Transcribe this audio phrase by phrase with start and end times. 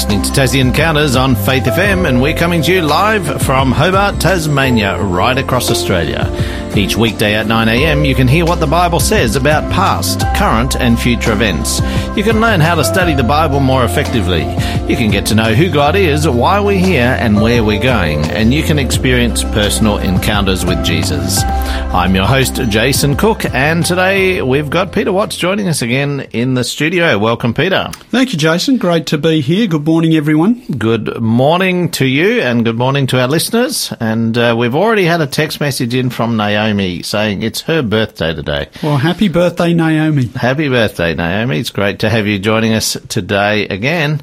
[0.00, 4.18] listening to Tassie Encounters on Faith FM, and we're coming to you live from Hobart,
[4.18, 6.26] Tasmania, right across Australia.
[6.74, 10.98] Each weekday at 9am, you can hear what the Bible says about past, current, and
[10.98, 11.80] future events.
[12.16, 14.42] You can learn how to study the Bible more effectively.
[14.88, 18.24] You can get to know who God is, why we're here, and where we're going,
[18.24, 21.42] and you can experience personal encounters with Jesus.
[21.42, 26.54] I'm your host, Jason Cook, and today we've got Peter Watts joining us again in
[26.54, 27.18] the studio.
[27.18, 27.90] Welcome, Peter.
[28.10, 28.78] Thank you, Jason.
[28.78, 29.66] Great to be here.
[29.66, 30.62] Good morning, everyone.
[30.78, 33.92] Good morning to you, and good morning to our listeners.
[33.98, 38.32] And uh, we've already had a text message in from Naomi saying it's her birthday
[38.32, 38.68] today.
[38.84, 40.26] Well, happy birthday, Naomi.
[40.26, 41.58] Happy birthday, Naomi.
[41.58, 44.20] It's great to have you joining us today again.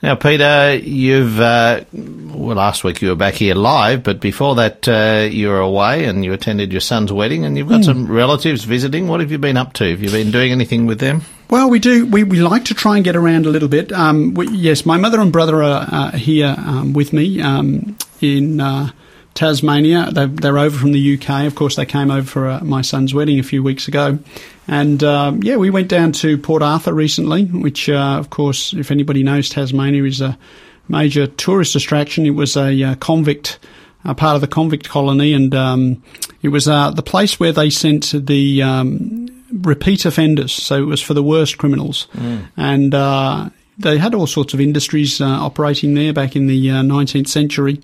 [0.00, 4.86] Now, Peter, you've, uh, well, last week you were back here live, but before that,
[4.86, 7.84] uh, you were away and you attended your son's wedding and you've got mm.
[7.84, 9.08] some relatives visiting.
[9.08, 9.90] What have you been up to?
[9.90, 11.22] Have you been doing anything with them?
[11.50, 12.06] Well, we do.
[12.06, 13.90] We, we like to try and get around a little bit.
[13.90, 18.60] Um, we, yes, my mother and brother are uh, here um, with me um, in
[18.60, 18.92] uh,
[19.34, 20.10] Tasmania.
[20.12, 21.46] They're, they're, over from the UK.
[21.46, 24.20] Of course, they came over for uh, my son's wedding a few weeks ago.
[24.68, 28.92] And um, yeah, we went down to Port Arthur recently, which, uh, of course, if
[28.92, 30.38] anybody knows Tasmania, is a
[30.86, 32.26] major tourist attraction.
[32.26, 33.58] It was a uh, convict,
[34.04, 36.04] a part of the convict colony, and um,
[36.42, 40.52] it was uh, the place where they sent the um, repeat offenders.
[40.52, 42.48] So it was for the worst criminals, mm.
[42.56, 46.82] and uh, they had all sorts of industries uh, operating there back in the uh,
[46.82, 47.80] 19th century.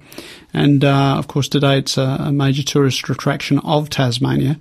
[0.53, 4.59] And uh, of course, today it's a, a, major tourist attraction of Tasmania.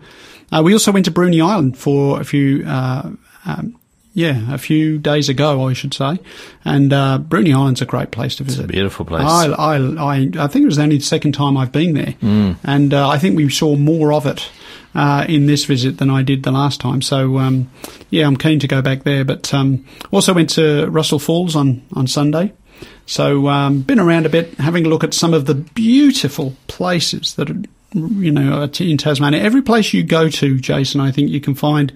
[0.51, 3.11] Uh, we also went to Bruny Island for a few, uh,
[3.45, 3.77] um,
[4.13, 6.19] yeah, a few days ago, I should say.
[6.63, 8.61] And uh, Bruny Island's a great place to visit.
[8.61, 9.23] It's a beautiful place.
[9.25, 12.15] I, I, I, I think it was only the second time I've been there.
[12.21, 12.57] Mm.
[12.63, 14.49] And uh, I think we saw more of it
[14.95, 17.01] uh, in this visit than I did the last time.
[17.01, 17.69] So, um,
[18.09, 19.25] yeah, I'm keen to go back there.
[19.25, 22.53] But um, also went to Russell Falls on, on Sunday.
[23.05, 27.35] So, um, been around a bit, having a look at some of the beautiful places
[27.35, 27.61] that are
[27.93, 29.41] you know, in Tasmania.
[29.41, 31.93] Every place you go to, Jason, I think you can find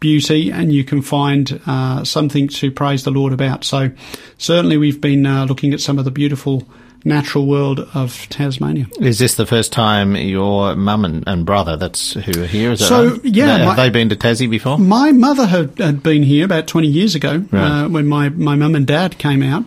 [0.00, 3.64] beauty and you can find uh, something to praise the Lord about.
[3.64, 3.90] So
[4.38, 6.66] certainly we've been uh, looking at some of the beautiful
[7.06, 8.86] natural world of Tasmania.
[9.00, 12.72] Is this the first time your mum and, and, brother that's who are here?
[12.72, 13.24] Is so right?
[13.24, 14.78] yeah, have my, they been to Tassie before?
[14.78, 17.84] My mother had, had been here about twenty years ago right.
[17.84, 19.64] uh, when my my mum and dad came out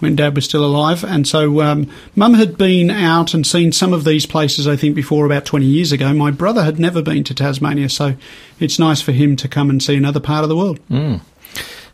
[0.00, 1.04] when Dad was still alive.
[1.04, 4.94] And so um, Mum had been out and seen some of these places, I think,
[4.94, 6.12] before about 20 years ago.
[6.12, 8.14] My brother had never been to Tasmania, so
[8.58, 10.80] it's nice for him to come and see another part of the world.
[10.88, 11.20] Mm.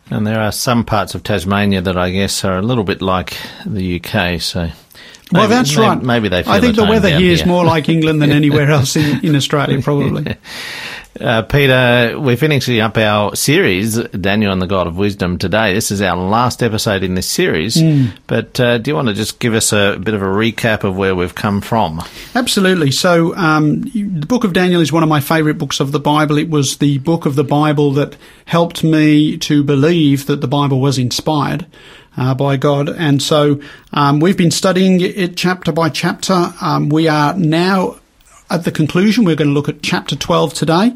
[0.09, 3.37] And there are some parts of Tasmania that I guess are a little bit like
[3.67, 4.71] the UK, so.
[5.33, 6.03] Maybe, well, that's maybe, right.
[6.03, 6.45] Maybe they.
[6.47, 9.35] I think the weather here, here is more like England than anywhere else in, in
[9.35, 10.37] Australia, probably.
[11.21, 15.73] Uh, Peter, we're finishing up our series, Daniel and the God of Wisdom, today.
[15.73, 17.77] This is our last episode in this series.
[17.77, 18.13] Mm.
[18.27, 20.97] But uh, do you want to just give us a bit of a recap of
[20.97, 22.03] where we've come from?
[22.35, 22.91] Absolutely.
[22.91, 26.39] So, um, the book of Daniel is one of my favourite books of the Bible.
[26.39, 30.81] It was the book of the Bible that helped me to believe that the Bible
[30.81, 31.67] was inspired.
[32.19, 32.89] Uh, by God.
[32.89, 33.61] And so
[33.93, 36.55] um, we've been studying it chapter by chapter.
[36.63, 37.97] Um, we are now
[38.49, 40.95] at the conclusion, we're going to look at chapter 12 today.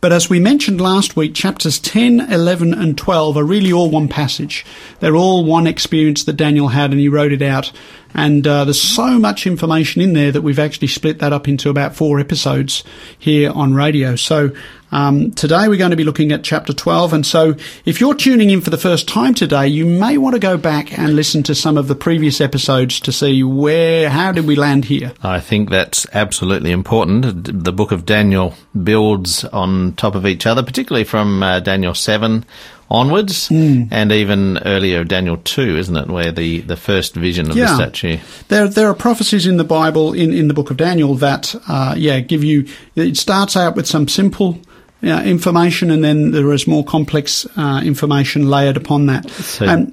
[0.00, 4.08] But as we mentioned last week, chapters 10, 11, and 12 are really all one
[4.08, 4.64] passage.
[5.00, 7.72] They're all one experience that Daniel had and he wrote it out.
[8.14, 11.70] And uh, there's so much information in there that we've actually split that up into
[11.70, 12.84] about four episodes
[13.18, 14.14] here on radio.
[14.14, 14.52] So
[14.92, 17.12] um, today we're going to be looking at chapter 12.
[17.12, 20.40] And so if you're tuning in for the first time today, you may want to
[20.40, 24.46] go back and listen to some of the previous episodes to see where, how did
[24.46, 25.12] we land here?
[25.22, 27.64] I think that's absolutely important.
[27.64, 32.44] The book of Daniel builds on top of each other, particularly from uh, Daniel 7
[32.92, 33.88] onwards, mm.
[33.90, 37.68] and even earlier Daniel two, isn't it, where the, the first vision of yeah.
[37.68, 38.18] the statue.
[38.48, 41.94] There there are prophecies in the Bible in, in the book of Daniel that uh,
[41.96, 42.68] yeah give you.
[42.94, 44.60] It starts out with some simple.
[45.04, 49.28] Uh, information, and then there is more complex uh, information layered upon that.
[49.30, 49.90] So, um,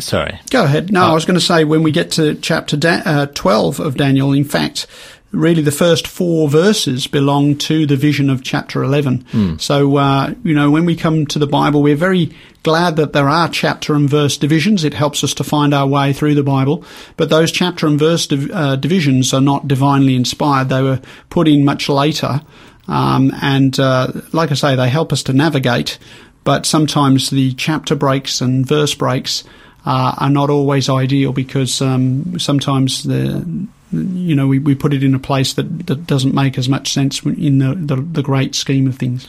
[0.00, 0.40] sorry.
[0.50, 0.90] Go ahead.
[0.90, 1.10] No, oh.
[1.10, 4.32] I was going to say when we get to chapter da- uh, 12 of Daniel,
[4.32, 4.88] in fact,
[5.32, 9.24] really the first four verses belong to the vision of chapter 11.
[9.32, 9.60] Mm.
[9.60, 13.28] So, uh, you know, when we come to the Bible, we're very glad that there
[13.28, 14.84] are chapter and verse divisions.
[14.84, 16.84] It helps us to find our way through the Bible.
[17.16, 20.68] But those chapter and verse div- uh, divisions are not divinely inspired.
[20.68, 22.42] They were put in much later.
[22.90, 25.98] Um, and, uh, like I say, they help us to navigate.
[26.44, 29.44] But sometimes the chapter breaks and verse breaks
[29.86, 35.02] uh, are not always ideal because um, sometimes the you know, we, we put it
[35.02, 38.54] in a place that, that doesn't make as much sense in the, the, the great
[38.54, 39.26] scheme of things.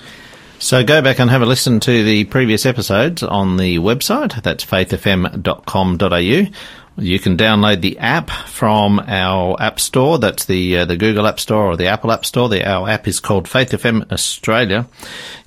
[0.60, 4.44] So go back and have a listen to the previous episodes on the website.
[4.44, 6.52] That's faithfm.com.au.
[6.98, 10.20] You can download the app from our app store.
[10.20, 12.50] That's the uh, the Google App Store or the Apple App Store.
[12.50, 14.88] The, our app is called Faith FM Australia.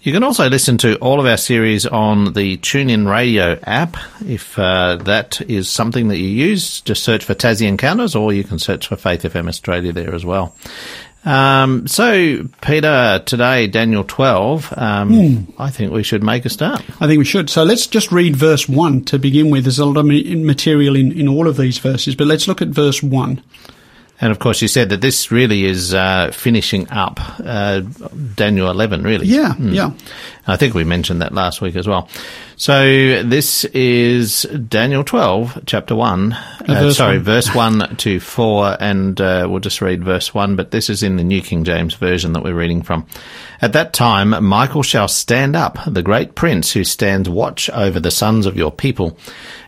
[0.00, 3.96] You can also listen to all of our series on the TuneIn Radio app.
[4.26, 8.44] If uh, that is something that you use, just search for Tassie Encounters, or you
[8.44, 10.54] can search for Faith FM Australia there as well.
[11.24, 15.54] Um, so, Peter, today, Daniel 12, um, mm.
[15.58, 16.84] I think we should make a start.
[17.00, 17.48] I think we should.
[17.48, 19.64] So let's just read verse 1 to begin with.
[19.64, 22.68] There's a lot of material in, in all of these verses, but let's look at
[22.68, 23.42] verse 1.
[24.20, 27.80] And of course, you said that this really is uh, finishing up uh,
[28.34, 29.26] Daniel 11, really.
[29.26, 29.74] Yeah, mm.
[29.74, 29.90] yeah.
[30.46, 32.08] I think we mentioned that last week as well.
[32.56, 36.32] So this is Daniel 12, chapter 1.
[36.32, 37.24] Uh, sorry, one.
[37.24, 41.16] verse 1 to 4, and uh, we'll just read verse 1, but this is in
[41.16, 43.06] the New King James Version that we're reading from.
[43.60, 48.12] At that time, Michael shall stand up, the great prince who stands watch over the
[48.12, 49.18] sons of your people.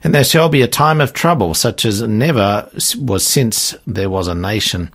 [0.04, 4.28] And there shall be a time of trouble, such as never was since there was
[4.28, 4.92] a nation,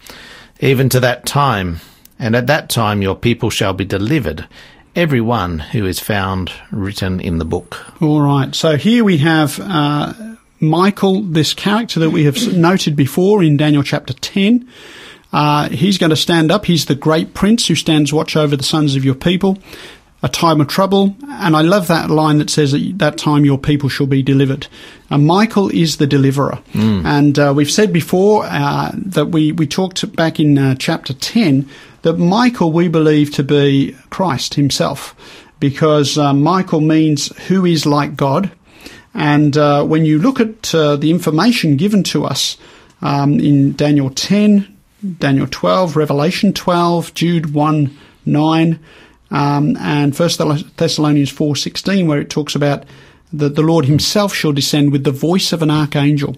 [0.61, 1.81] even to that time.
[2.17, 4.47] And at that time your people shall be delivered
[4.95, 8.01] every one who is found written in the book.
[8.01, 8.53] All right.
[8.53, 10.13] So here we have uh,
[10.59, 14.67] Michael, this character that we have noted before in Daniel chapter 10.
[15.33, 16.65] Uh, he's going to stand up.
[16.65, 19.57] He's the great prince who stands watch over the sons of your people.
[20.23, 23.57] A time of trouble, and I love that line that says that that time your
[23.57, 24.67] people shall be delivered.
[25.09, 27.03] Uh, Michael is the deliverer, mm.
[27.03, 31.67] and uh, we've said before uh, that we we talked back in uh, chapter ten
[32.01, 35.15] that Michael we believe to be Christ himself,
[35.59, 38.51] because uh, Michael means who is like God.
[39.13, 42.57] And uh, when you look at uh, the information given to us
[43.01, 44.77] um, in Daniel 10,
[45.19, 48.79] Daniel 12, Revelation 12, Jude 1, 9,
[49.31, 50.29] um, and 1
[50.77, 52.83] Thessalonians 4.16, where it talks about
[53.33, 56.35] that the Lord himself shall descend with the voice of an archangel.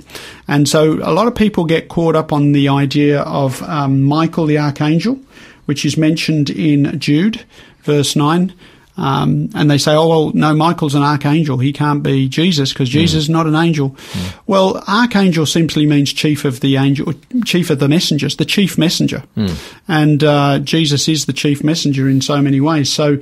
[0.48, 4.46] And so a lot of people get caught up on the idea of um, Michael
[4.46, 5.20] the archangel,
[5.66, 7.46] which is mentioned in Jude,
[7.84, 8.54] verse 9.
[8.96, 11.58] Um, and they say, oh, well, no, Michael's an archangel.
[11.58, 13.00] He can't be Jesus because hmm.
[13.00, 13.26] Jesus mm.
[13.26, 13.90] is not an angel.
[13.90, 14.34] Mm.
[14.46, 17.14] Well, archangel simply means chief of the angel,
[17.44, 19.24] chief of the messengers, the chief messenger.
[19.36, 19.74] Mm.
[19.88, 22.94] And uh, Jesus is the chief messenger in so many ways.
[22.94, 23.18] So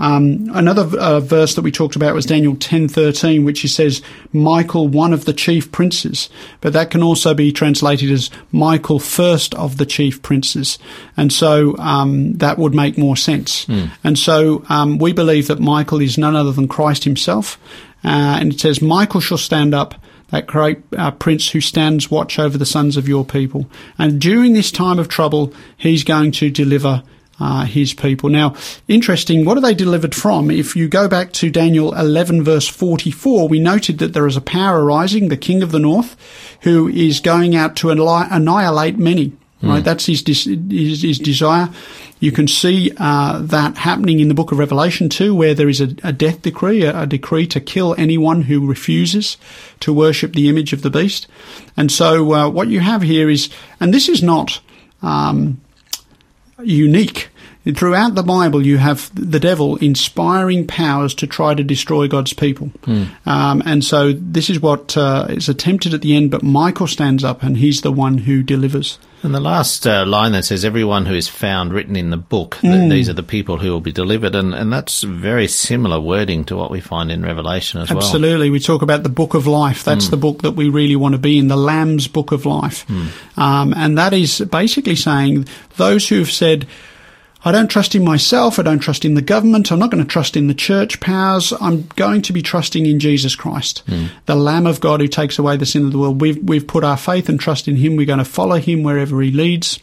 [0.00, 4.00] um, another uh, verse that we talked about was Daniel 10:13, which he says,
[4.32, 6.30] "Michael, one of the chief princes,"
[6.62, 10.78] but that can also be translated as Michael, first of the chief princes,
[11.18, 13.66] and so um, that would make more sense.
[13.66, 13.90] Mm.
[14.02, 17.58] And so um, we believe that Michael is none other than Christ Himself,
[18.02, 19.94] uh, and it says, "Michael shall stand up."
[20.30, 23.68] That great uh, prince who stands watch over the sons of your people.
[23.98, 27.02] And during this time of trouble, he's going to deliver
[27.40, 28.28] uh, his people.
[28.28, 28.54] Now,
[28.86, 30.50] interesting, what are they delivered from?
[30.50, 34.42] If you go back to Daniel 11 verse 44, we noted that there is a
[34.42, 36.16] power arising, the king of the north,
[36.62, 39.32] who is going out to annihilate many.
[39.62, 39.84] Right, mm.
[39.84, 41.68] that's his, his, his desire.
[42.18, 45.82] You can see uh, that happening in the book of Revelation too, where there is
[45.82, 49.36] a, a death decree, a, a, decree to kill anyone who refuses
[49.80, 51.26] to worship the image of the beast.
[51.76, 53.50] And so, uh, what you have here is,
[53.80, 54.60] and this is not
[55.02, 55.60] um,
[56.64, 57.30] unique.
[57.74, 62.68] Throughout the Bible, you have the devil inspiring powers to try to destroy God's people.
[62.84, 63.08] Mm.
[63.26, 67.22] Um, and so this is what uh, is attempted at the end, but Michael stands
[67.22, 68.98] up and he's the one who delivers.
[69.22, 72.56] And the last uh, line that says, everyone who is found written in the book,
[72.62, 72.88] mm.
[72.88, 74.34] these are the people who will be delivered.
[74.34, 77.98] And, and that's very similar wording to what we find in Revelation as Absolutely.
[77.98, 78.08] well.
[78.08, 78.50] Absolutely.
[78.50, 79.84] We talk about the book of life.
[79.84, 80.10] That's mm.
[80.12, 82.86] the book that we really want to be in, the Lamb's book of life.
[82.86, 83.08] Mm.
[83.36, 86.66] Um, and that is basically saying those who have said,
[87.44, 88.58] I don't trust in myself.
[88.58, 89.72] I don't trust in the government.
[89.72, 91.52] I'm not going to trust in the church powers.
[91.60, 94.10] I'm going to be trusting in Jesus Christ, mm.
[94.26, 96.20] the Lamb of God who takes away the sin of the world.
[96.20, 97.96] We've, we've put our faith and trust in Him.
[97.96, 99.78] We're going to follow Him wherever He leads.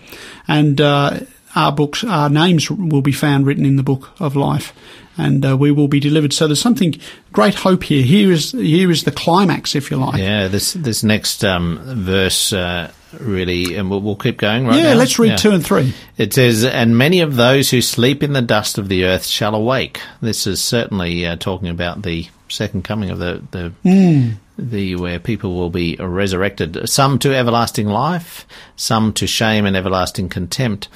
[0.48, 1.22] And, uh,
[1.56, 4.74] our books, our names will be found written in the book of life
[5.18, 6.34] and uh, we will be delivered.
[6.34, 6.96] So there's something
[7.34, 8.04] great hope here.
[8.04, 10.20] Here is here is the climax, if you like.
[10.20, 14.94] Yeah, this this next um, verse uh, really, and we'll, we'll, keep going right yeah,
[14.94, 15.00] now.
[15.00, 15.36] let's read yeah.
[15.36, 15.94] two and three.
[16.18, 19.56] It says, "And many of those who sleep in the dust of the earth shall
[19.56, 23.74] awake." This is certainly uh, talking about the second coming of the the.
[23.86, 24.36] Mm.
[24.60, 30.30] The where people will be resurrected, some to everlasting life, some to shame and everlasting
[30.30, 30.90] contempt.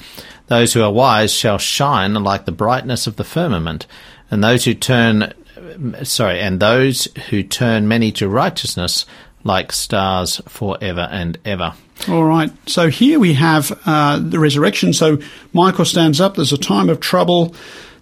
[0.48, 3.86] Those who are wise shall shine like the brightness of the firmament,
[4.32, 5.32] and those who turn
[6.02, 9.06] sorry, and those who turn many to righteousness
[9.44, 11.74] like stars forever and ever.
[12.08, 12.50] All right.
[12.66, 14.92] So here we have uh, the resurrection.
[14.92, 15.18] So
[15.52, 16.34] Michael stands up.
[16.34, 17.54] There's a time of trouble.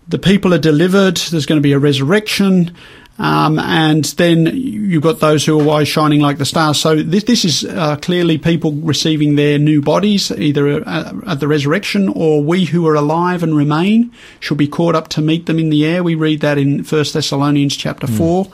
[0.08, 1.16] the people are delivered.
[1.16, 2.74] There's going to be a resurrection.
[3.20, 6.80] Um, and then you've got those who are wise shining like the stars.
[6.80, 11.46] So this, this is uh, clearly people receiving their new bodies, either uh, at the
[11.46, 15.58] resurrection or we who are alive and remain shall be caught up to meet them
[15.58, 16.02] in the air.
[16.02, 18.16] We read that in 1 Thessalonians chapter mm.
[18.16, 18.52] 4.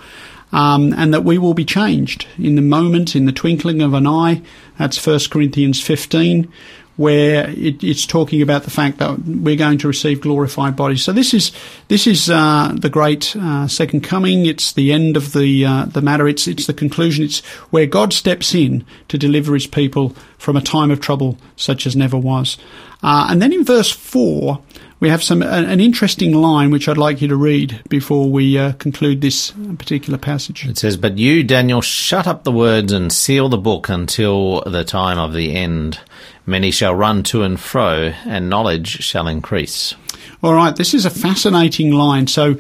[0.57, 4.07] Um, and that we will be changed in the moment, in the twinkling of an
[4.07, 4.41] eye.
[4.79, 6.51] That's 1 Corinthians 15
[6.97, 11.05] where it, it's talking about the fact that we're going to receive glorified bodies.
[11.05, 11.53] So this is
[11.89, 14.47] this is uh, the great uh, second coming.
[14.47, 16.27] It's the end of the uh, the matter.
[16.27, 17.25] It's it's the conclusion.
[17.25, 21.87] It's where God steps in to deliver His people from a time of trouble such
[21.87, 22.57] as never was.
[23.03, 24.63] Uh, and then in verse four.
[24.99, 28.73] We have some an interesting line which I'd like you to read before we uh,
[28.73, 30.67] conclude this particular passage.
[30.67, 34.85] It says, "But you, Daniel, shut up the words and seal the book until the
[34.85, 36.01] time of the end."
[36.47, 39.95] Many shall run to and fro, and knowledge shall increase.
[40.43, 42.29] All right, this is a fascinating line.
[42.29, 42.57] So,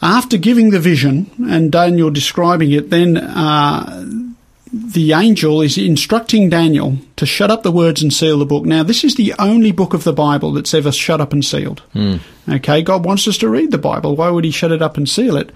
[0.00, 4.24] after giving the vision and Daniel describing it, then uh,
[4.74, 8.64] the angel is instructing Daniel to shut up the words and seal the book.
[8.64, 11.82] Now, this is the only book of the Bible that's ever shut up and sealed.
[11.94, 12.18] Mm.
[12.48, 14.16] Okay, God wants us to read the Bible.
[14.16, 15.52] Why would He shut it up and seal it?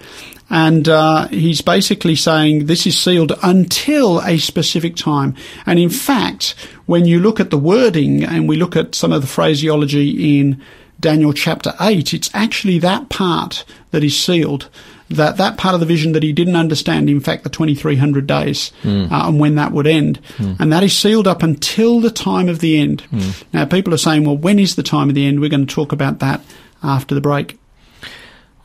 [0.49, 5.35] And uh, He's basically saying this is sealed until a specific time.
[5.65, 9.21] And in fact, when you look at the wording and we look at some of
[9.21, 10.61] the phraseology in
[10.97, 14.69] Daniel chapter 8, it's actually that part that is sealed
[15.09, 18.71] that that part of the vision that he didn't understand, in fact, the 2300 days
[18.83, 19.11] mm.
[19.11, 20.21] uh, and when that would end.
[20.37, 20.59] Mm.
[20.59, 23.03] And that is sealed up until the time of the end.
[23.11, 23.43] Mm.
[23.53, 25.39] Now, people are saying, well, when is the time of the end?
[25.39, 26.41] We're going to talk about that
[26.83, 27.57] after the break.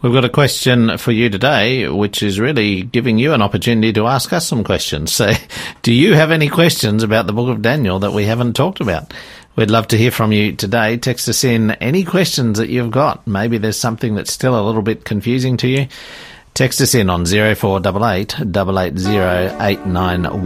[0.02, 4.06] We've got a question for you today, which is really giving you an opportunity to
[4.06, 5.12] ask us some questions.
[5.12, 5.32] So,
[5.82, 9.14] do you have any questions about the book of Daniel that we haven't talked about?
[9.56, 10.98] We'd love to hear from you today.
[10.98, 13.26] Text us in any questions that you've got.
[13.26, 15.86] Maybe there's something that's still a little bit confusing to you.
[16.54, 20.38] Text us in on 0488 880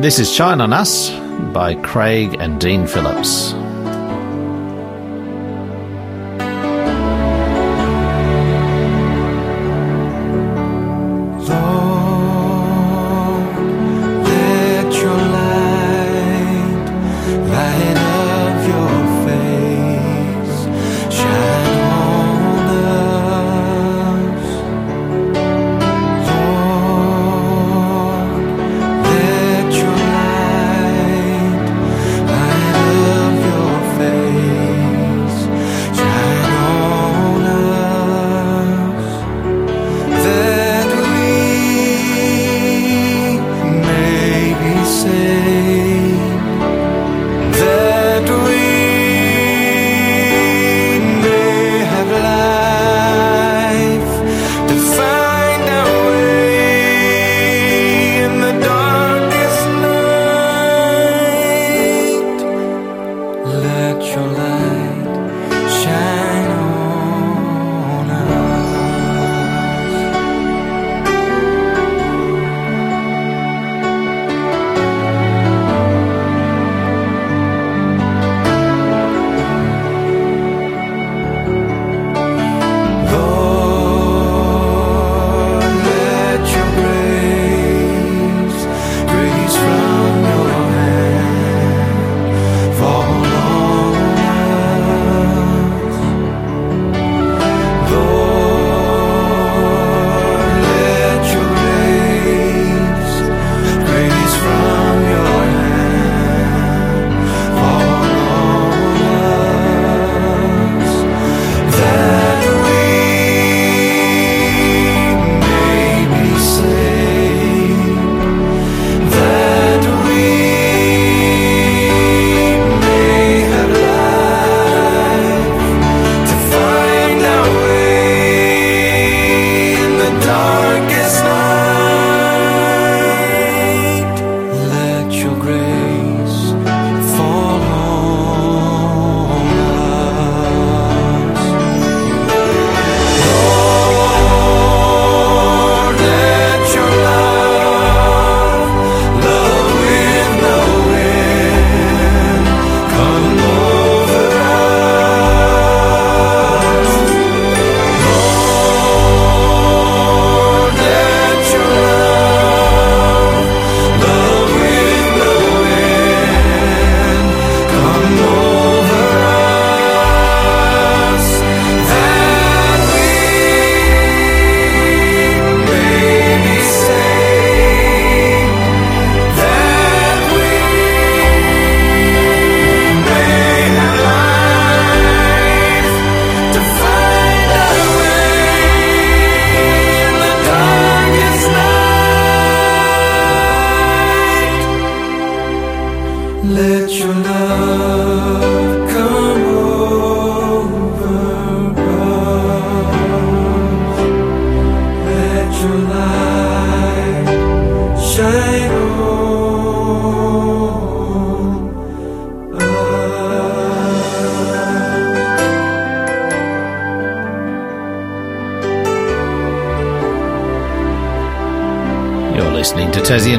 [0.00, 1.08] This is Shine on Us
[1.54, 3.54] by Craig and Dean Phillips.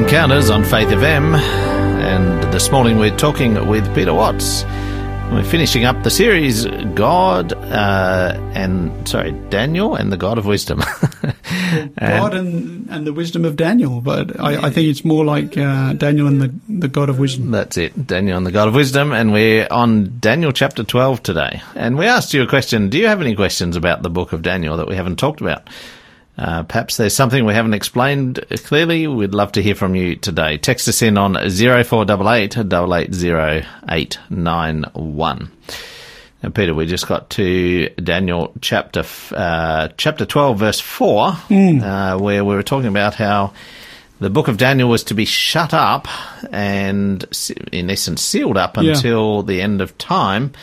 [0.09, 4.63] Encounters on Faith FM, and this morning we're talking with Peter Watts.
[5.31, 10.79] We're finishing up the series God uh, and sorry Daniel and the God of Wisdom.
[11.99, 15.93] God and, and the wisdom of Daniel, but I, I think it's more like uh,
[15.93, 17.51] Daniel and the, the God of wisdom.
[17.51, 21.61] That's it, Daniel and the God of Wisdom, and we're on Daniel chapter 12 today.
[21.75, 22.89] And we asked you a question.
[22.89, 25.69] Do you have any questions about the book of Daniel that we haven't talked about?
[26.41, 29.07] Uh, perhaps there's something we haven't explained clearly.
[29.07, 30.57] We'd love to hear from you today.
[30.57, 35.51] Text us in on 0488 880891.
[36.41, 39.03] Now, Peter, we just got to Daniel chapter
[39.35, 43.51] uh, chapter 12, verse 4, uh, where we were talking about how
[44.21, 46.07] the book of Daniel was to be shut up
[46.53, 47.25] and,
[47.73, 48.91] in essence, sealed up Yeah.
[48.91, 50.53] until the end of time.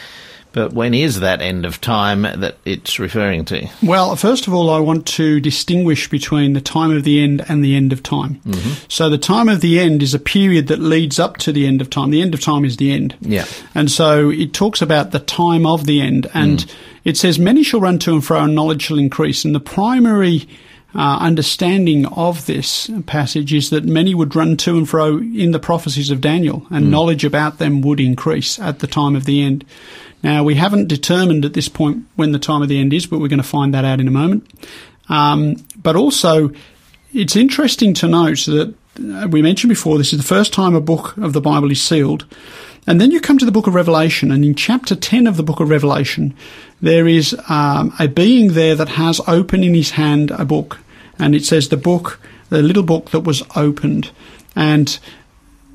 [0.56, 3.68] But when is that end of time that it's referring to?
[3.82, 7.62] Well, first of all, I want to distinguish between the time of the end and
[7.62, 8.36] the end of time.
[8.36, 8.86] Mm-hmm.
[8.88, 11.82] So the time of the end is a period that leads up to the end
[11.82, 12.08] of time.
[12.08, 13.16] The end of time is the end.
[13.20, 13.44] Yeah.
[13.74, 16.26] And so it talks about the time of the end.
[16.32, 16.74] And mm.
[17.04, 19.44] it says, Many shall run to and fro, and knowledge shall increase.
[19.44, 20.48] And the primary
[20.94, 25.58] uh, understanding of this passage is that many would run to and fro in the
[25.58, 26.88] prophecies of Daniel, and mm.
[26.88, 29.66] knowledge about them would increase at the time of the end.
[30.26, 33.20] Now, we haven't determined at this point when the time of the end is, but
[33.20, 34.44] we're going to find that out in a moment.
[35.08, 36.50] Um, but also,
[37.14, 40.80] it's interesting to note that uh, we mentioned before this is the first time a
[40.80, 42.26] book of the Bible is sealed.
[42.88, 45.44] And then you come to the book of Revelation, and in chapter 10 of the
[45.44, 46.34] book of Revelation,
[46.80, 50.80] there is um, a being there that has open in his hand a book.
[51.20, 54.10] And it says the book, the little book that was opened.
[54.56, 54.98] And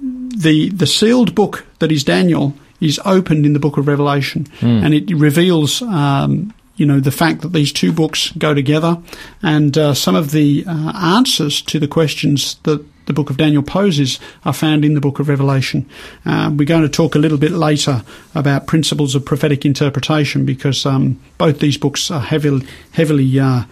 [0.02, 4.94] the the sealed book that is Daniel is opened in the book of Revelation, and
[4.94, 5.82] it reveals.
[5.82, 8.98] Um, you know the fact that these two books go together,
[9.44, 13.62] and uh, some of the uh, answers to the questions that the book of Daniel
[13.62, 15.88] poses are found in the book of Revelation.
[16.26, 20.86] Um, we're going to talk a little bit later about principles of prophetic interpretation because
[20.86, 23.64] um, both these books are heavily heavily uh,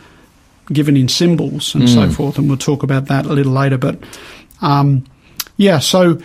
[0.72, 3.78] given in symbols and so forth, and we'll talk about that a little later.
[3.78, 3.98] But
[4.62, 5.06] um,
[5.58, 6.20] yeah, so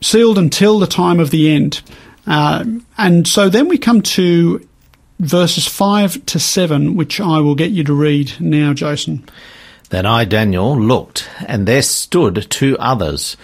[0.00, 1.82] sealed until the time of the end.
[2.26, 2.64] Uh,
[2.98, 4.66] and so then we come to
[5.18, 9.24] verses 5 to 7, which I will get you to read now, Jason.
[9.88, 13.36] Then I, Daniel, looked, and there stood two others,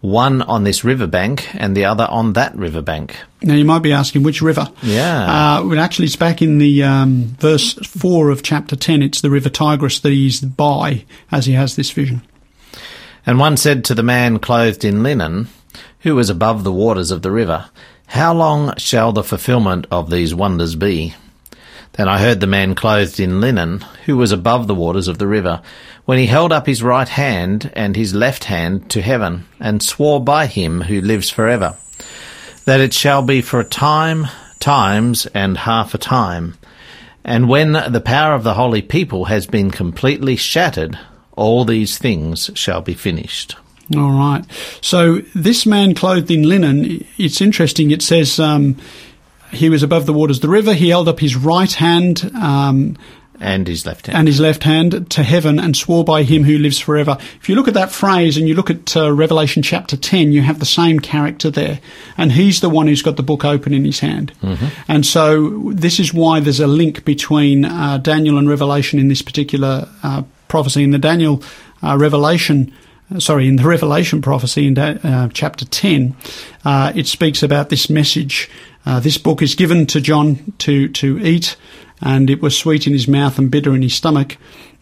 [0.00, 3.16] one on this river bank and the other on that river bank.
[3.42, 4.70] Now you might be asking which river.
[4.82, 5.58] Yeah.
[5.58, 9.02] Uh, well, actually, it's back in the um, verse 4 of chapter 10.
[9.02, 12.22] It's the river Tigris that he's by as he has this vision.
[13.24, 15.48] And one said to the man clothed in linen,
[16.00, 17.68] who was above the waters of the river,
[18.08, 21.14] How long shall the fulfillment of these wonders be?
[21.92, 25.26] Then I heard the man clothed in linen, who was above the waters of the
[25.26, 25.60] river,
[26.06, 30.24] when he held up his right hand and his left hand to heaven, and swore
[30.24, 31.76] by him who lives forever,
[32.64, 34.26] that it shall be for a time,
[34.58, 36.56] times, and half a time.
[37.24, 40.98] And when the power of the holy people has been completely shattered,
[41.36, 43.54] all these things shall be finished.
[43.96, 44.44] All right.
[44.80, 47.90] So this man clothed in linen, it's interesting.
[47.90, 48.76] It says um,
[49.50, 50.74] he was above the waters of the river.
[50.74, 52.98] He held up his right hand um,
[53.40, 54.18] And his left hand.
[54.18, 57.16] and his left hand to heaven and swore by him who lives forever.
[57.40, 60.42] If you look at that phrase and you look at uh, Revelation chapter 10, you
[60.42, 61.80] have the same character there.
[62.18, 64.32] And he's the one who's got the book open in his hand.
[64.86, 69.22] And so this is why there's a link between uh, Daniel and Revelation in this
[69.22, 70.82] particular uh, prophecy.
[70.84, 71.42] In the Daniel
[71.82, 72.70] uh, Revelation,
[73.18, 76.16] sorry, in the Revelation prophecy in uh, chapter 10,
[76.64, 78.50] uh, it speaks about this message.
[78.84, 81.56] Uh, this book is given to John to, to eat,
[82.00, 84.36] and it was sweet in his mouth and bitter in his stomach.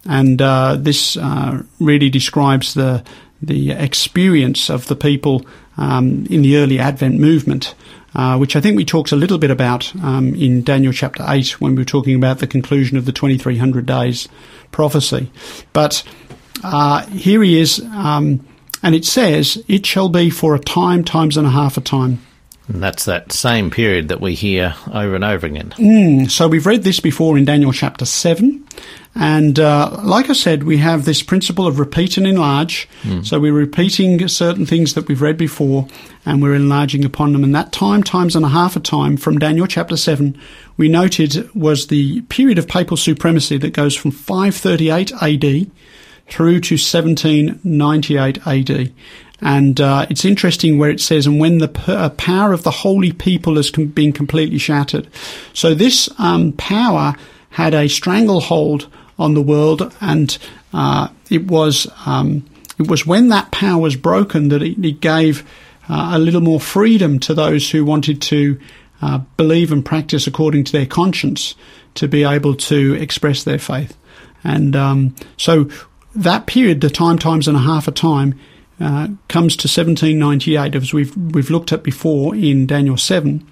[0.08, 3.04] And uh, this uh, really describes the
[3.42, 7.74] the experience of the people um, in the early Advent movement,
[8.14, 11.60] uh, which I think we talked a little bit about um, in Daniel chapter 8
[11.60, 14.28] when we were talking about the conclusion of the 2300 days
[14.72, 15.30] prophecy.
[15.72, 16.02] But
[16.62, 18.46] uh, here he is, um,
[18.82, 22.20] and it says, It shall be for a time, times and a half a time.
[22.68, 25.70] And that's that same period that we hear over and over again.
[25.76, 28.64] Mm, so we've read this before in Daniel chapter 7.
[29.14, 32.88] And uh, like I said, we have this principle of repeat and enlarge.
[33.24, 35.86] So we're repeating certain things that we've read before
[36.26, 37.44] and we're enlarging upon them.
[37.44, 40.38] And that time, times and a half a time from Daniel chapter 7,
[40.76, 45.70] we noted was the period of papal supremacy that goes from 538 AD
[46.28, 48.92] through to 1798 AD.
[49.40, 52.70] And uh, it's interesting where it says, and when the p- uh, power of the
[52.70, 55.08] holy people has com- been completely shattered.
[55.52, 57.14] So this um, power
[57.50, 60.36] had a stranglehold on the world, and
[60.72, 62.44] uh, it was um,
[62.78, 65.48] it was when that power was broken that it, it gave
[65.88, 68.58] uh, a little more freedom to those who wanted to
[69.02, 71.54] uh, believe and practice according to their conscience
[71.94, 73.96] to be able to express their faith.
[74.44, 75.68] And um, so
[76.16, 78.38] that period, the time, times and a half a time,
[78.78, 83.46] uh, comes to 1798, as we've we've looked at before in Daniel 7,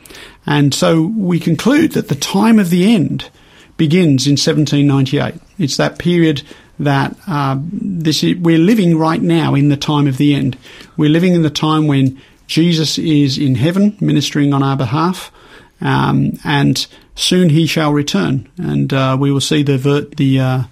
[0.47, 3.31] and so we conclude that the time of the end
[3.77, 5.41] begins in 1798.
[5.59, 6.43] It's that period
[6.79, 10.59] that uh, this is, we're living right now in the time of the end.
[10.97, 15.33] We're living in the time when Jesus is in heaven ministering on our behalf,
[15.81, 20.63] um, and soon he shall return, and uh, we will see the the uh,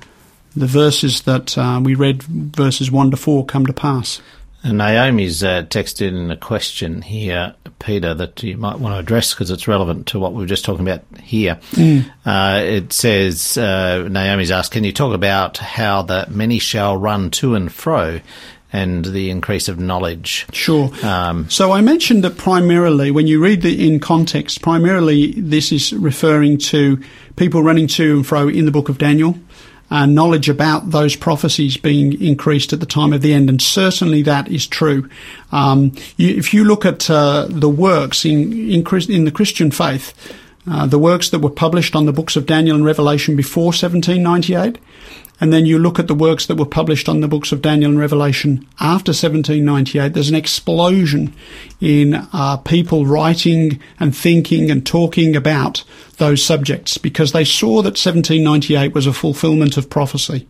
[0.55, 4.21] the verses that uh, we read, verses one to four, come to pass.
[4.65, 9.35] And Naomi's uh, texted in a question here, Peter, that you might want to address
[9.35, 11.59] because it's relevant to what we were just talking about here.
[12.25, 17.31] Uh, it says, uh, Naomi's asked, can you talk about how the many shall run
[17.31, 18.21] to and fro
[18.73, 20.47] and the increase of knowledge?
[20.53, 20.93] Sure.
[21.05, 25.93] Um, So I mentioned that primarily, when you read the in context, primarily this is
[25.93, 27.03] referring to
[27.35, 29.37] people running to and fro in the book of Daniel,
[29.93, 34.23] and knowledge about those prophecies being increased at the time of the end, and certainly
[34.23, 35.07] that is true.
[35.53, 40.15] Um, you, if you look at uh, the works in in, in the Christian faith,
[40.67, 44.79] uh, the works that were published on the books of Daniel and Revelation before 1798,
[45.43, 47.91] and then you look at the works that were published on the books of Daniel
[47.91, 51.35] and Revelation after 1798, there's an explosion
[51.81, 55.83] in uh, people writing and thinking and talking about
[56.19, 60.47] those subjects because they saw that 1798 was a fulfillment of prophecy.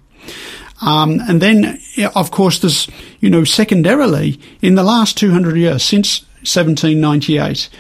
[0.82, 1.80] Um, and then,
[2.14, 2.86] of course, there's,
[3.18, 7.70] you know, secondarily, in the last 200 years, since 1798,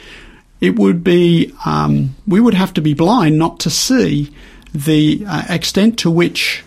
[0.62, 4.34] it would be, um, we would have to be blind not to see
[4.74, 6.64] the uh, extent to which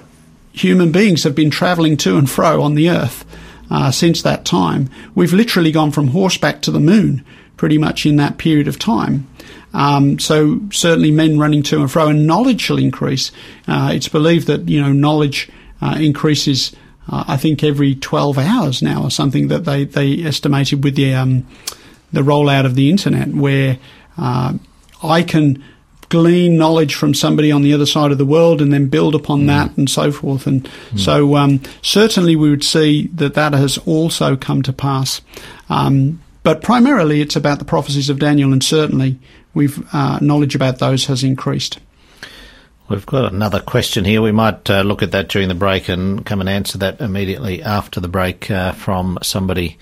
[0.56, 3.26] human beings have been travelling to and fro on the earth
[3.70, 4.89] uh, since that time.
[5.13, 7.26] We've literally gone from horseback to the moon
[7.58, 9.28] pretty much in that period of time.
[9.74, 13.32] Um, so certainly men running to and fro and knowledge shall increase.
[13.68, 15.50] Uh, it's believed that, you know, knowledge
[15.82, 16.74] uh, increases,
[17.12, 21.13] uh, I think, every 12 hours now or something that they, they estimated with the,
[21.13, 21.46] um,
[22.13, 23.78] the rollout of the internet where
[24.18, 24.54] uh,
[25.04, 25.63] I can
[26.10, 29.46] glean knowledge from somebody on the other side of the world and then build upon
[29.48, 30.48] that and so forth.
[30.48, 35.22] And so um, certainly we would see that that has also come to pass.
[35.70, 39.20] Um, but primarily it's about the prophecies of Daniel and certainly
[39.54, 41.80] we've uh, knowledge about those has increased.
[42.88, 44.22] We've got another question here.
[44.22, 47.63] We might uh, look at that during the break and come and answer that immediately
[47.63, 49.80] after the break uh, from somebody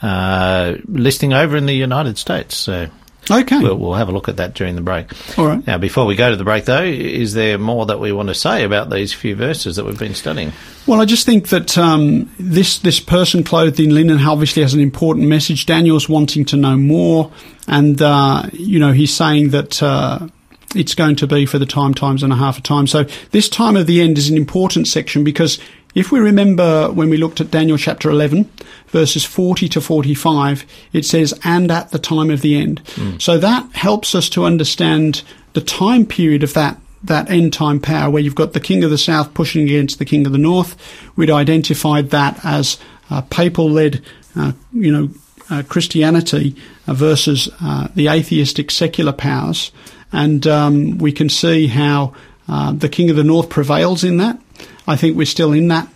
[0.00, 2.56] uh, listening over in the United States.
[2.56, 2.88] So
[3.30, 3.58] Okay.
[3.58, 5.10] we'll, we'll have a look at that during the break.
[5.38, 5.66] All right.
[5.66, 8.34] Now, before we go to the break, though, is there more that we want to
[8.34, 10.52] say about these few verses that we've been studying?
[10.86, 14.80] Well, I just think that um, this this person clothed in linen obviously has an
[14.80, 15.66] important message.
[15.66, 17.30] Daniel's wanting to know more,
[17.66, 20.28] and uh, you know he's saying that uh,
[20.74, 22.86] it's going to be for the time, times and a half a time.
[22.86, 25.58] So this time of the end is an important section because
[25.94, 28.50] if we remember when we looked at Daniel chapter 11,
[28.88, 32.82] verses 40 to 45, it says, and at the time of the end.
[33.18, 35.22] So that helps us to understand
[35.54, 38.90] the time period of that that end time power where you've got the king of
[38.90, 40.76] the south pushing against the king of the north.
[41.16, 42.78] We'd identified that as
[43.10, 44.02] uh, papal led,
[44.36, 45.10] uh, you know,
[45.50, 49.70] uh, Christianity uh, versus uh, the atheistic secular powers.
[50.12, 52.14] And um, we can see how
[52.48, 54.40] uh, the king of the north prevails in that.
[54.88, 55.88] I think we're still in that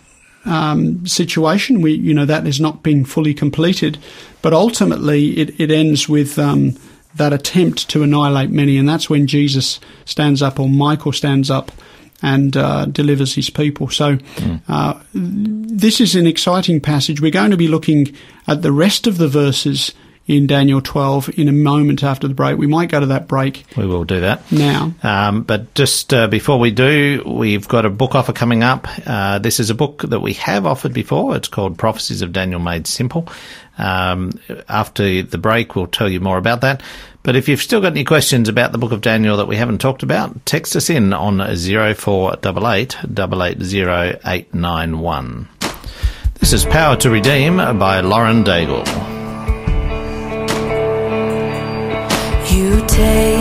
[0.45, 1.81] um, situation.
[1.81, 3.97] We, you know, that has not been fully completed,
[4.41, 6.77] but ultimately it, it ends with um,
[7.15, 11.71] that attempt to annihilate many, and that's when Jesus stands up or Michael stands up
[12.21, 13.89] and uh, delivers his people.
[13.89, 14.17] So
[14.69, 17.19] uh, this is an exciting passage.
[17.19, 18.15] We're going to be looking
[18.47, 19.93] at the rest of the verses
[20.25, 22.57] in Daniel 12 in a moment after the break.
[22.57, 24.49] We might go to that break We will do that.
[24.51, 24.93] now.
[25.03, 28.87] Um, but just uh, before we do, we've got a book offer coming up.
[29.05, 31.35] Uh, this is a book that we have offered before.
[31.35, 33.27] It's called Prophecies of Daniel Made Simple.
[33.77, 34.31] Um,
[34.69, 36.81] after the break, we'll tell you more about that.
[37.23, 39.79] But if you've still got any questions about the book of Daniel that we haven't
[39.79, 45.47] talked about, text us in on 0488 880 891.
[46.39, 49.22] This is Power to Redeem by Lauren Daigle.
[53.03, 53.32] You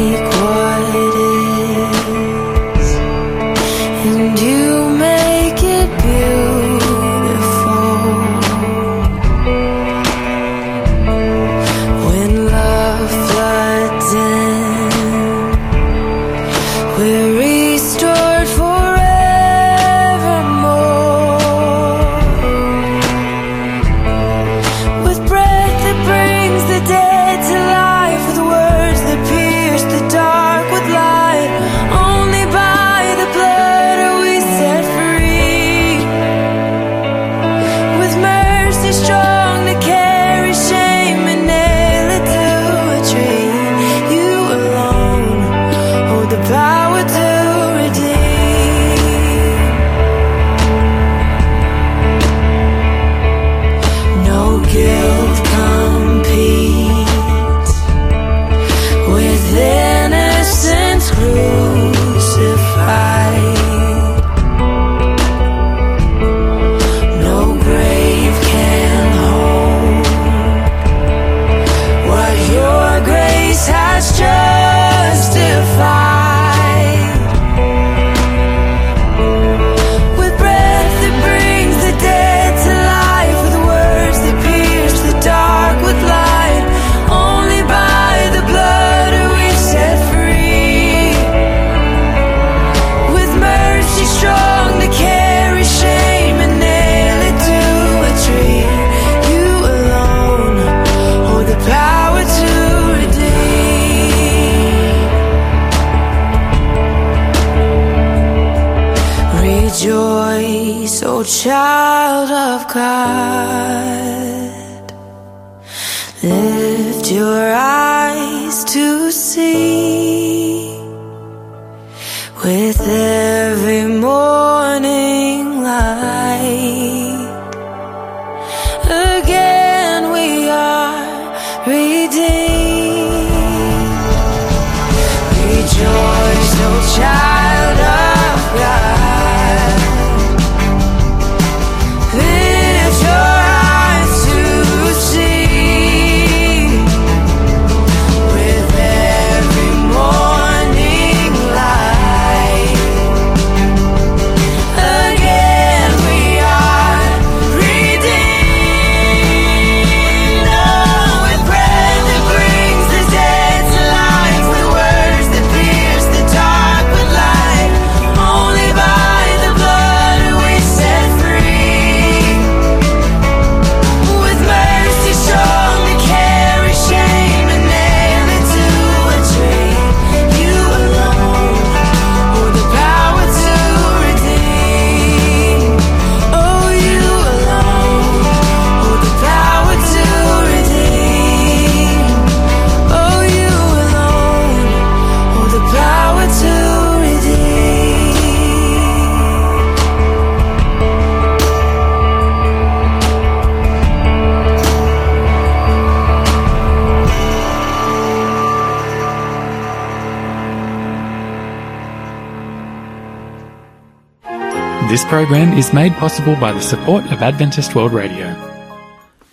[214.93, 218.37] This program is made possible by the support of Adventist World Radio.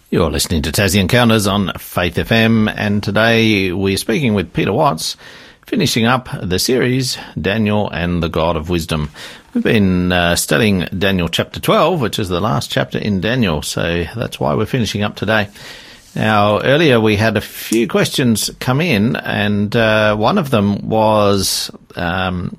[0.09, 5.17] You're listening to Tassie Encounters on Faith FM, and today we're speaking with Peter Watts,
[5.67, 9.11] finishing up the series Daniel and the God of Wisdom.
[9.53, 14.05] We've been uh, studying Daniel chapter 12, which is the last chapter in Daniel, so
[14.15, 15.49] that's why we're finishing up today.
[16.15, 21.69] Now, earlier we had a few questions come in, and uh, one of them was
[21.97, 22.57] um,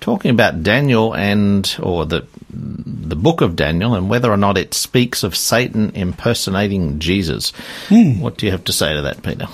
[0.00, 4.74] talking about Daniel and, or the the book of Daniel, and whether or not it
[4.74, 7.52] speaks of Satan impersonating Jesus.
[7.88, 9.46] What do you have to say to that, Peter?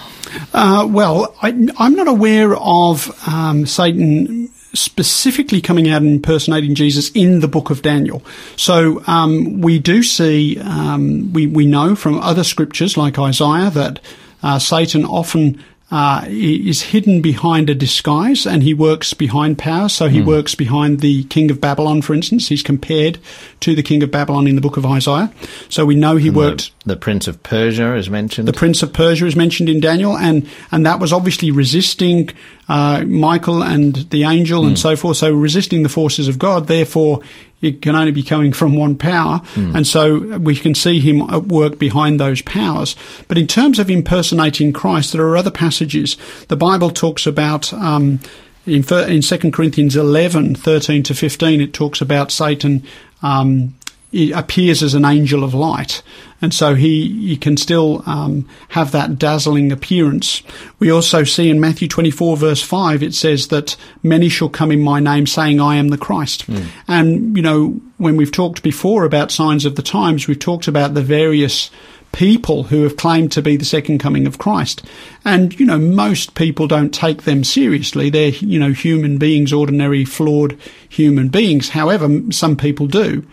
[0.52, 7.11] Uh, well, I, I'm not aware of um, Satan specifically coming out and impersonating Jesus
[7.11, 8.22] in the book of Daniel.
[8.56, 14.00] So um, we do see, um, we, we know from other scriptures like Isaiah that
[14.42, 19.88] uh, Satan often uh, is hidden behind a disguise and he works behind power.
[19.88, 22.49] So he works behind the king of Babylon, for instance.
[22.49, 23.18] He's compared
[23.61, 25.33] to the king of Babylon in the book of Isaiah.
[25.68, 28.49] So we know he worked The, the Prince of Persia is mentioned.
[28.49, 32.31] the Prince of Persia is mentioned in Daniel, and, and that was obviously resisting
[32.68, 35.18] uh, Michael and the angel and so forth.
[35.18, 36.66] So resisting the forces of God.
[36.66, 37.20] Therefore,
[37.62, 39.40] it can only be coming from one power,
[39.74, 42.96] and so we can see him at work behind those powers.
[43.29, 46.16] But in terms of impersonating Christ, there are other passages.
[46.48, 47.72] The Bible talks about.
[47.72, 48.20] Um,
[48.66, 52.83] in 2 Corinthians 11, 13 to 15, it talks about Satan
[53.22, 53.74] um,
[54.16, 56.02] he appears as an angel of light,
[56.40, 60.42] and so he, he can still um, have that dazzling appearance.
[60.79, 64.81] We also see in Matthew 24, verse 5, it says that many shall come in
[64.81, 66.46] my name, saying, I am the Christ.
[66.88, 70.94] And, you know, when we've talked before about signs of the times, we've talked about
[70.94, 71.70] the various
[72.12, 74.83] people who have claimed to be the second coming of Christ.
[75.24, 78.09] And, you know, most people don't take them seriously.
[78.09, 81.68] They're, you know, human beings, ordinary, flawed human beings.
[81.68, 83.26] However, some people do.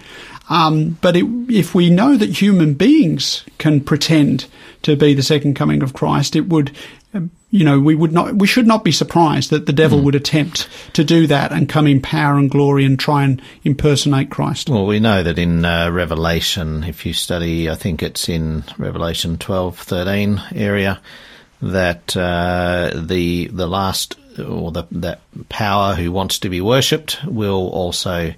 [0.49, 4.45] Um, but it, if we know that human beings can pretend
[4.81, 6.71] to be the second coming of Christ, it would,
[7.13, 10.15] um, you know, we would not, we should not be surprised that the devil would
[10.15, 14.69] attempt to do that and come in power and glory and try and impersonate Christ.
[14.69, 19.37] Well, we know that in uh, Revelation, if you study, I think it's in Revelation
[19.37, 20.99] 12, 13 area,
[21.61, 27.69] that uh, the the last or the that power who wants to be worshipped will
[27.69, 28.33] also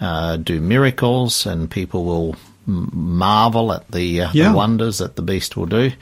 [0.00, 4.50] uh, do miracles, and people will marvel at the, uh, Yeah.
[4.50, 5.92] the wonders that the beast will do.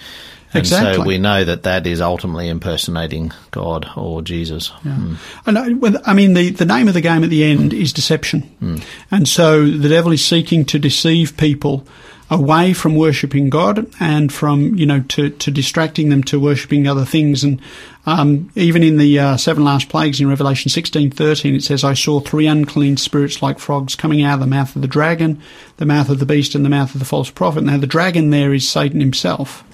[0.54, 4.70] And so we know that that is ultimately impersonating God or Jesus.
[4.85, 5.16] Mm.
[5.46, 8.88] And I, I mean, the, the name of the game at the end is deception.
[9.11, 11.85] And so the devil is seeking to deceive people
[12.34, 17.04] away from worshipping God and from, you know, to, to distracting them to worshipping other
[17.04, 17.44] things.
[17.44, 17.60] And
[18.06, 21.94] um, even in the uh, seven last plagues in Revelation sixteen thirteen, it says, I
[21.94, 25.40] saw three unclean spirits like frogs coming out of the mouth of the dragon,
[25.76, 27.64] the mouth of the beast, and the mouth of the false prophet.
[27.64, 29.64] Now, the dragon there is Satan himself.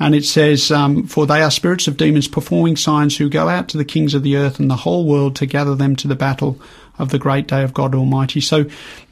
[0.00, 3.68] And it says, um, For they are spirits of demons performing signs who go out
[3.68, 6.16] to the kings of the earth and the whole world to gather them to the
[6.16, 6.58] battle
[6.98, 8.40] of the great day of God Almighty.
[8.40, 8.64] So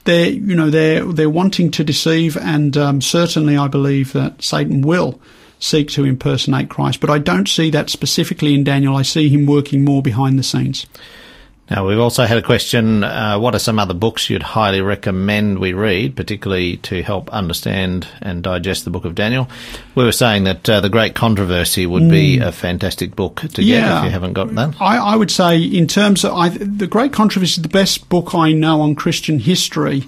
[0.05, 4.81] they're, you know, they're, they're wanting to deceive and, um, certainly I believe that Satan
[4.81, 5.21] will
[5.61, 7.01] seek to impersonate Christ.
[7.01, 8.97] But I don't see that specifically in Daniel.
[8.97, 10.87] I see him working more behind the scenes.
[11.71, 15.59] Now, we've also had a question uh, what are some other books you'd highly recommend
[15.59, 19.49] we read, particularly to help understand and digest the book of Daniel?
[19.95, 23.99] We were saying that uh, The Great Controversy would be a fantastic book to get
[23.99, 24.81] if you haven't got that.
[24.81, 28.35] I, I would say, in terms of I, the Great Controversy, is the best book
[28.35, 30.05] I know on Christian history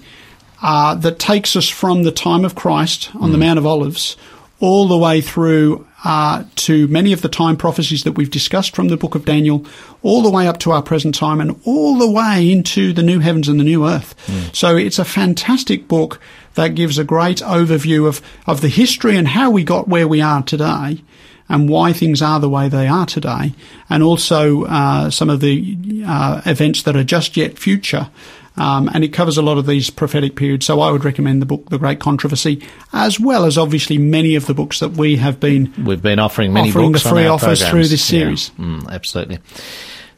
[0.61, 4.17] uh, that takes us from the time of Christ on the Mount of Olives
[4.61, 8.87] all the way through uh, to many of the time prophecies that we've discussed from
[8.87, 9.65] the book of Daniel,
[10.01, 13.19] all the way up to our present time, and all the way into the new
[13.19, 14.15] heavens and the new earth.
[14.53, 16.19] So it's a fantastic book
[16.55, 20.21] that gives a great overview of, of the history and how we got where we
[20.21, 21.03] are today
[21.49, 23.53] and why things are the way they are today,
[23.89, 28.09] and also uh, some of the uh, events that are just yet future.
[28.57, 30.65] Um, and it covers a lot of these prophetic periods.
[30.65, 32.61] So I would recommend the book, The Great Controversy,
[32.91, 35.73] as well as obviously many of the books that we have been.
[35.85, 37.89] We've been offering many Offering books the on free offers through programs.
[37.91, 38.19] this Yeah.
[38.19, 38.51] series.
[38.59, 39.39] Mm, absolutely.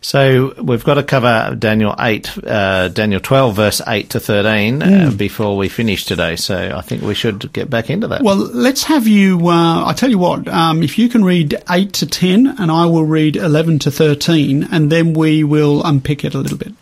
[0.01, 4.85] So we've got to cover Daniel 8, uh, Daniel 12, verse 8 to 13 uh,
[4.85, 5.17] Mm.
[5.17, 6.35] before we finish today.
[6.35, 8.21] So I think we should get back into that.
[8.21, 9.47] Well, let's have you.
[9.47, 12.85] Uh, I tell you what, um, if you can read eight to ten, and I
[12.87, 16.73] will read eleven to thirteen, and then we will unpick it a little bit.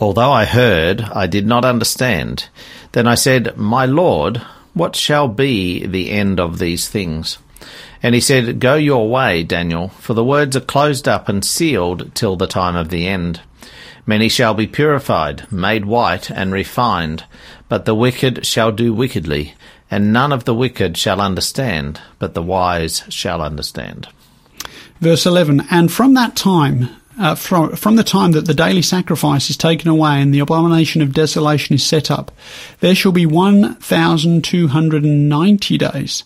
[0.00, 2.48] Although I heard, I did not understand.
[2.92, 4.38] Then I said, My Lord,
[4.72, 7.38] what shall be the end of these things?
[8.02, 12.14] And he said, Go your way, Daniel, for the words are closed up and sealed
[12.14, 13.40] till the time of the end.
[14.06, 17.24] Many shall be purified, made white, and refined,
[17.68, 19.54] but the wicked shall do wickedly,
[19.90, 24.08] and none of the wicked shall understand, but the wise shall understand.
[25.00, 29.50] Verse 11, and from that time, uh, from, from the time that the daily sacrifice
[29.50, 32.30] is taken away and the abomination of desolation is set up,
[32.80, 36.24] there shall be 1,290 days.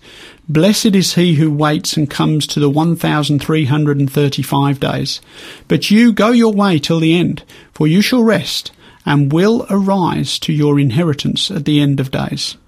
[0.48, 5.22] Blessed is he who waits and comes to the 1,335 days.
[5.68, 8.72] But you go your way till the end, for you shall rest
[9.06, 12.58] and will arise to your inheritance at the end of days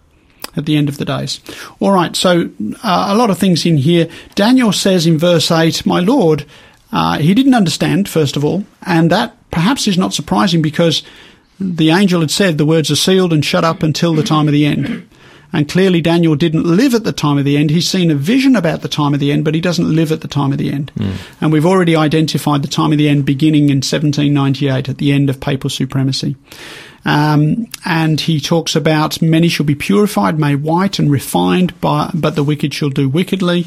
[0.57, 1.41] at the end of the days.
[1.81, 2.49] All right, so
[2.83, 4.09] uh, a lot of things in here.
[4.37, 6.45] Daniel says in verse 8, My Lord,
[6.95, 11.03] uh, he didn't understand, first of all, and that perhaps is not surprising because
[11.59, 14.53] the angel had said the words are sealed and shut up until the time of
[14.53, 15.09] the end.
[15.53, 17.71] And clearly Daniel didn't live at the time of the end.
[17.71, 20.21] He's seen a vision about the time of the end, but he doesn't live at
[20.21, 20.93] the time of the end.
[21.41, 25.31] And we've already identified the time of the end beginning in 1798 at the end
[25.31, 26.37] of papal supremacy.
[27.05, 32.35] Um, and he talks about many shall be purified, made white and refined, by, but
[32.35, 33.67] the wicked shall do wickedly.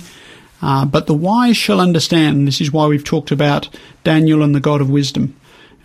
[0.62, 2.48] Uh, but the wise shall understand.
[2.48, 3.70] This is why we've talked about
[4.04, 5.36] Daniel and the God of wisdom,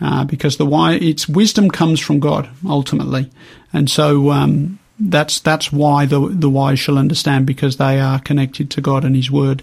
[0.00, 3.30] uh, because the why its wisdom comes from God ultimately,
[3.72, 8.70] and so um, that's that's why the the wise shall understand because they are connected
[8.70, 9.62] to God and His Word.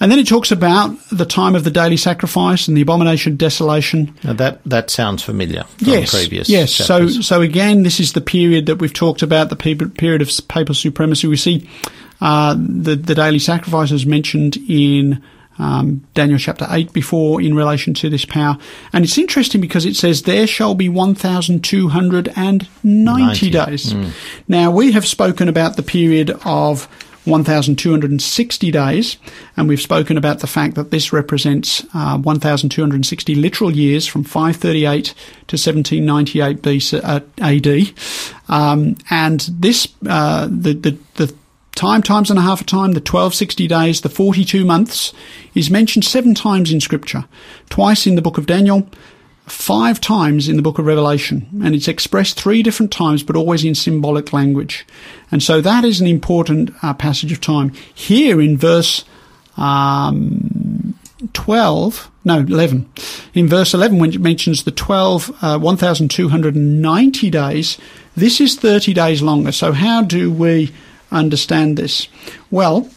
[0.00, 3.38] And then he talks about the time of the daily sacrifice and the abomination of
[3.38, 4.14] desolation.
[4.24, 6.76] Now that that sounds familiar from yes, previous yes.
[6.76, 7.14] chapters.
[7.14, 10.30] So, so again, this is the period that we've talked about, the pe- period of
[10.48, 11.28] papal supremacy.
[11.28, 11.70] We see
[12.24, 15.22] uh, the the daily sacrifices mentioned in
[15.58, 18.56] um, Daniel chapter eight before in relation to this power,
[18.94, 23.50] and it's interesting because it says there shall be one thousand two hundred and ninety
[23.50, 23.50] 90.
[23.50, 23.94] days.
[24.48, 26.88] Now we have spoken about the period of
[27.24, 29.16] 1,260 days,
[29.56, 35.06] and we've spoken about the fact that this represents uh, 1,260 literal years from 538
[35.48, 37.94] to 1798 BC, uh, AD.
[38.48, 41.34] Um, and this, uh, the, the, the
[41.74, 45.12] time, times and a half a time, the 1260 days, the 42 months,
[45.54, 47.24] is mentioned seven times in Scripture.
[47.68, 48.88] Twice in the book of Daniel,
[49.46, 53.64] five times in the book of Revelation, and it's expressed three different times, but always
[53.64, 54.86] in symbolic language.
[55.30, 57.72] And so that is an important uh, passage of time.
[57.94, 59.04] Here in verse
[59.56, 60.98] um,
[61.32, 62.88] 12, no, 11,
[63.34, 67.78] in verse 11, when it mentions the 12, uh, 1,290 days,
[68.16, 69.52] this is 30 days longer.
[69.52, 70.72] So how do we
[71.14, 72.08] understand this?
[72.50, 72.90] Well,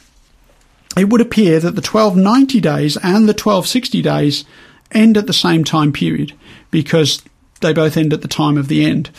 [0.97, 4.45] it would appear that the 1290 days and the 1260 days
[4.91, 6.33] end at the same time period
[6.71, 7.21] because
[7.61, 9.09] they both end at the time of the end.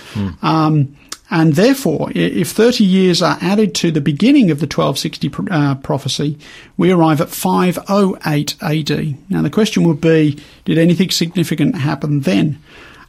[0.43, 0.97] Um,
[1.31, 6.39] and therefore, if 30 years are added to the beginning of the 1260 uh, prophecy,
[6.79, 9.31] we arrive at 508 AD.
[9.31, 12.59] Now, the question would be did anything significant happen then?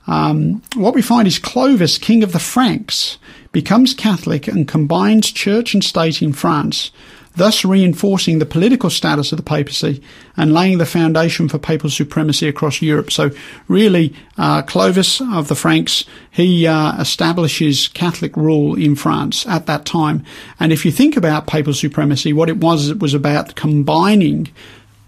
[0.05, 3.17] Um, what we find is Clovis, king of the Franks,
[3.51, 6.91] becomes Catholic and combines church and state in France.
[7.35, 10.01] thus reinforcing the political status of the papacy
[10.35, 13.11] and laying the foundation for papal supremacy across Europe.
[13.11, 13.31] So,
[13.67, 19.85] really, uh, Clovis of the Franks, he uh, establishes Catholic rule in France at that
[19.85, 20.23] time.
[20.59, 24.49] And if you think about papal supremacy, what it was, it was about combining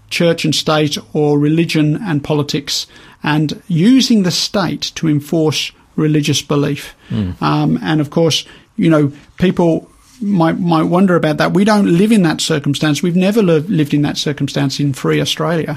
[0.08, 2.86] church and state or religion and politics
[3.22, 6.94] and using the state to enforce religious belief.
[7.40, 8.44] Um, and of course,
[8.76, 9.88] you know, people
[10.20, 11.52] might might wonder about that.
[11.52, 13.02] We don't live in that circumstance.
[13.02, 15.76] We've never li- lived in that circumstance in free Australia.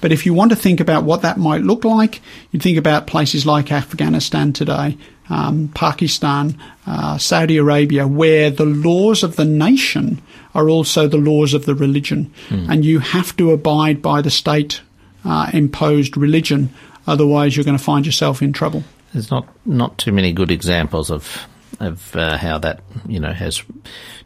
[0.00, 2.20] But if you want to think about what that might look like,
[2.52, 4.98] you think about places like Afghanistan today,
[5.30, 6.56] um, Pakistan,
[6.86, 10.20] uh, Saudi Arabia, where the laws of the nation
[10.54, 14.80] are also the laws of the religion, and you have to abide by the state
[15.24, 16.68] uh, imposed religion.
[17.06, 18.82] Otherwise, you're going to find yourself in trouble.
[19.12, 21.46] There's not not too many good examples of
[21.80, 23.62] of uh, how that you know has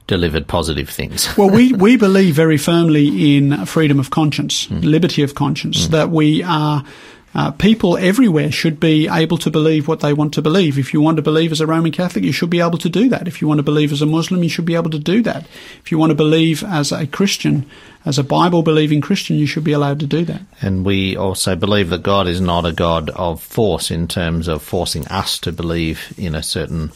[0.06, 1.28] delivered positive things.
[1.36, 6.42] Well, we, we believe very firmly in freedom of conscience, liberty of conscience, that we
[6.42, 6.84] are.
[7.32, 10.78] Uh, people everywhere should be able to believe what they want to believe.
[10.78, 13.08] If you want to believe as a Roman Catholic, you should be able to do
[13.08, 13.28] that.
[13.28, 15.46] If you want to believe as a Muslim, you should be able to do that.
[15.80, 17.70] If you want to believe as a Christian,
[18.04, 20.42] as a Bible believing Christian, you should be allowed to do that.
[20.60, 24.60] And we also believe that God is not a God of force in terms of
[24.60, 26.90] forcing us to believe in a certain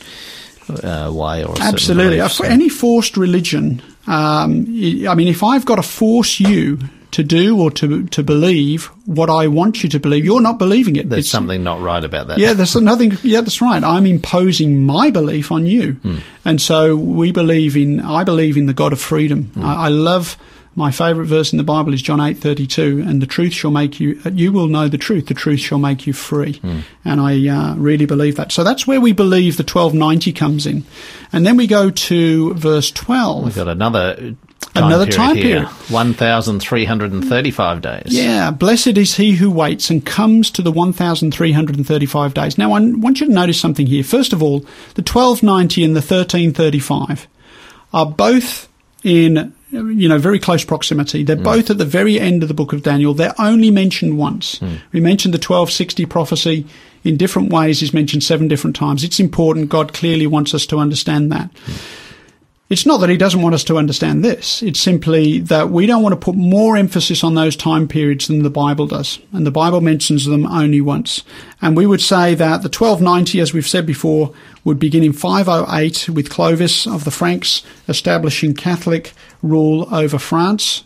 [0.68, 2.16] uh, way or a certain Absolutely.
[2.16, 2.41] belief.
[2.41, 4.66] Any forced religion, um,
[5.09, 6.80] I mean, if I've got to force you
[7.14, 10.96] to do or to to believe what I want you to believe, you're not believing
[10.96, 11.08] it.
[11.08, 12.38] There's It's- something not right about that.
[12.38, 13.16] Yeah, there's nothing.
[13.22, 13.82] Yeah, that's right.
[13.82, 15.96] I'm imposing my belief on you,
[16.44, 18.00] and so we believe in.
[18.00, 19.50] I believe in the God of freedom.
[19.56, 20.36] I, I love.
[20.76, 23.70] My favourite verse in the Bible is John eight thirty two, and the truth shall
[23.70, 24.18] make you.
[24.26, 25.26] uh, You will know the truth.
[25.28, 26.60] The truth shall make you free,
[27.04, 28.50] and I uh, really believe that.
[28.50, 30.82] So that's where we believe the twelve ninety comes in,
[31.32, 33.44] and then we go to verse twelve.
[33.44, 34.34] We've got another
[34.75, 35.45] time Another period time here.
[35.45, 35.68] period.
[35.91, 38.03] 1,335 days.
[38.07, 42.59] Yeah, blessed is he who waits and comes to the 1,335 days.
[42.59, 44.03] Now, I want you to notice something here.
[44.03, 44.61] First of all,
[44.95, 47.29] the 1290 and the 1335
[47.93, 48.68] are both
[49.05, 51.22] in, you know, very close proximity.
[51.22, 51.45] They're mm.
[51.45, 53.14] both at the very end of the book of Daniel.
[53.14, 54.59] They're only mentioned once.
[54.59, 54.77] Hmm.
[54.93, 56.66] We mentioned the 1260 prophecy
[57.05, 59.05] in different ways is mentioned seven different times.
[59.05, 59.68] It's important.
[59.68, 61.51] God clearly wants us to understand that.
[61.64, 61.72] Hmm.
[62.75, 64.61] It's not that he doesn't want us to understand this.
[64.61, 68.43] It's simply that we don't want to put more emphasis on those time periods than
[68.43, 69.20] the Bible does.
[69.33, 71.22] And the Bible mentions them only once.
[71.62, 76.09] And we would say that the 1290, as we've said before, would begin in 508
[76.09, 80.83] with Clovis of the Franks establishing Catholic rule over France.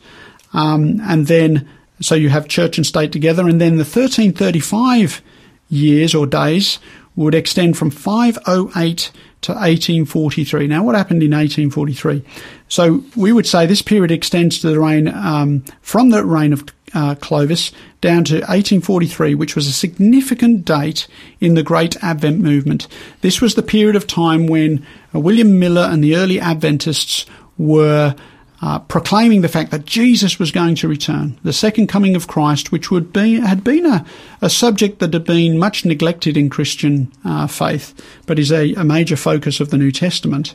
[0.53, 1.67] Um, and then,
[2.03, 3.49] so you have church and state together.
[3.49, 5.23] And then the 1335
[5.71, 6.81] years or days
[7.19, 9.11] would extend from 508
[9.41, 10.69] to 1843.
[10.69, 12.23] Now, what happened in 1843?
[12.69, 16.65] So we would say this period extends to the reign um, from the reign of
[16.95, 21.09] uh, Clovis down to 1843, which was a significant date
[21.41, 22.87] in the Great Advent movement.
[23.21, 27.27] This was the period of time when uh, William Miller and the early Adventists
[27.59, 28.15] were
[28.61, 32.73] uh, proclaiming the fact that Jesus was going to return, the second coming of Christ,
[32.73, 34.05] which would be had been a,
[34.43, 37.95] a subject that had been much neglected in Christian uh, faith,
[38.27, 40.55] but is a, a major focus of the New Testament.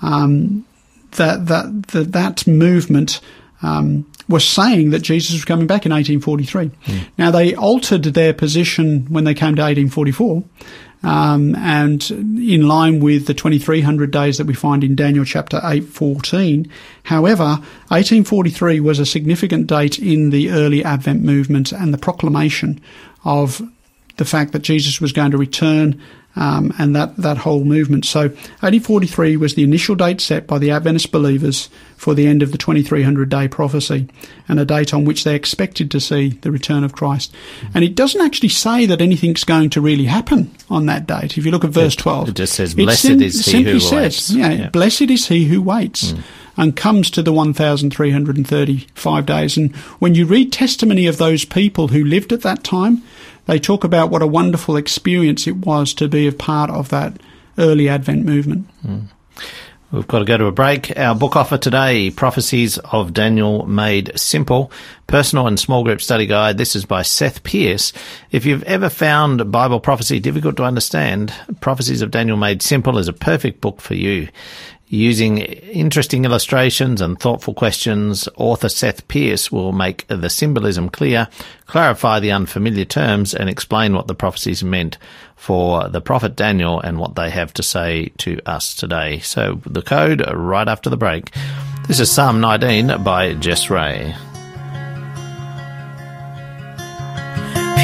[0.00, 0.64] Um,
[1.12, 3.20] that that that, that movement
[3.62, 6.70] um, was saying that Jesus was coming back in 1843.
[7.18, 10.44] Now they altered their position when they came to 1844.
[11.04, 16.68] Um, and in line with the 2300 days that we find in Daniel chapter 8:14.
[17.04, 22.80] However, 1843 was a significant date in the early Advent movement and the proclamation
[23.24, 23.62] of
[24.16, 26.00] the fact that Jesus was going to return
[26.36, 28.04] um, and that, that whole movement.
[28.04, 32.50] So 1843 was the initial date set by the Adventist believers for the end of
[32.52, 34.08] the 2300 day prophecy
[34.48, 37.32] and a date on which they expected to see the return of Christ.
[37.72, 41.38] And it doesn't actually say that anything's going to really happen on that date.
[41.38, 43.80] If you look at verse 12, it just says, "Blessed sim- is he simply who
[43.80, 44.68] says, waits." Yeah, Yeah.
[44.70, 46.14] blessed is he who waits.
[46.56, 49.56] And comes to the 1,335 days.
[49.56, 53.02] And when you read testimony of those people who lived at that time,
[53.46, 57.20] they talk about what a wonderful experience it was to be a part of that
[57.58, 58.66] early Advent movement.
[59.94, 60.98] We've got to go to a break.
[60.98, 64.72] Our book offer today, Prophecies of Daniel Made Simple,
[65.06, 66.58] Personal and Small Group Study Guide.
[66.58, 67.92] This is by Seth Pierce.
[68.32, 73.06] If you've ever found Bible prophecy difficult to understand, Prophecies of Daniel Made Simple is
[73.06, 74.26] a perfect book for you.
[74.86, 81.28] Using interesting illustrations and thoughtful questions, author Seth Pierce will make the symbolism clear,
[81.66, 84.98] clarify the unfamiliar terms, and explain what the prophecies meant
[85.36, 89.20] for the prophet Daniel and what they have to say to us today.
[89.20, 91.34] So the code right after the break.
[91.88, 94.14] This is Psalm 19 by Jess Ray.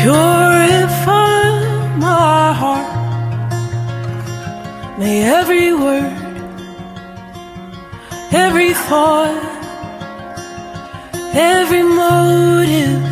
[0.02, 1.50] Purify
[1.98, 2.98] my heart.
[4.98, 6.29] May every word,
[8.32, 9.42] every thought,
[11.34, 13.04] every motive,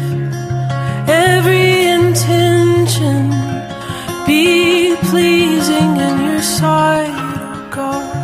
[1.08, 3.30] every intention
[4.26, 8.16] be pleasing in your sight, oh God.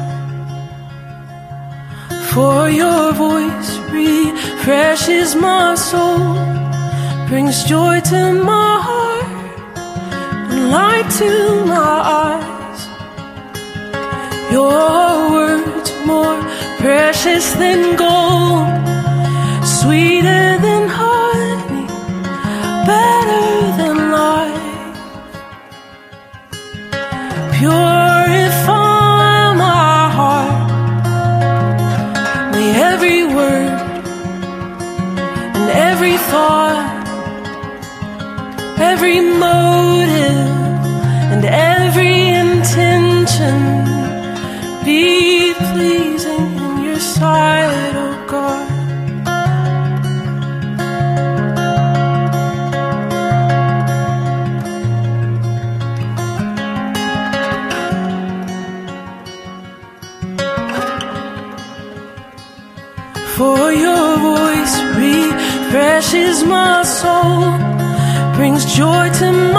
[2.33, 6.55] For your voice refreshes my soul
[7.29, 9.25] brings joy to my heart
[10.53, 12.81] and light to my eyes.
[14.53, 16.39] Your words more
[16.85, 18.69] precious than gold,
[19.65, 20.44] sweeter
[68.75, 69.54] joy to my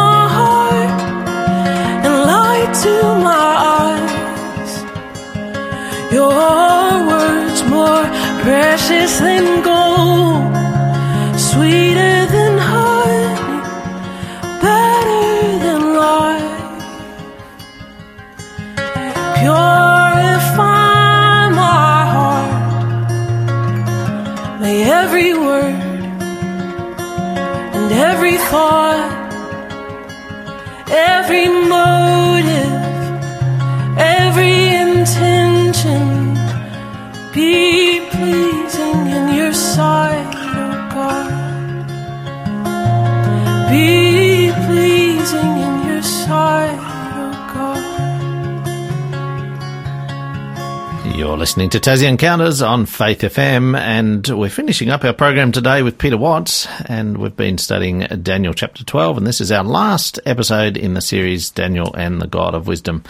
[51.56, 55.98] listening to Tassie Encounters on Faith FM, and we're finishing up our program today with
[55.98, 60.76] Peter Watts, and we've been studying Daniel chapter 12, and this is our last episode
[60.76, 63.06] in the series Daniel and the God of Wisdom.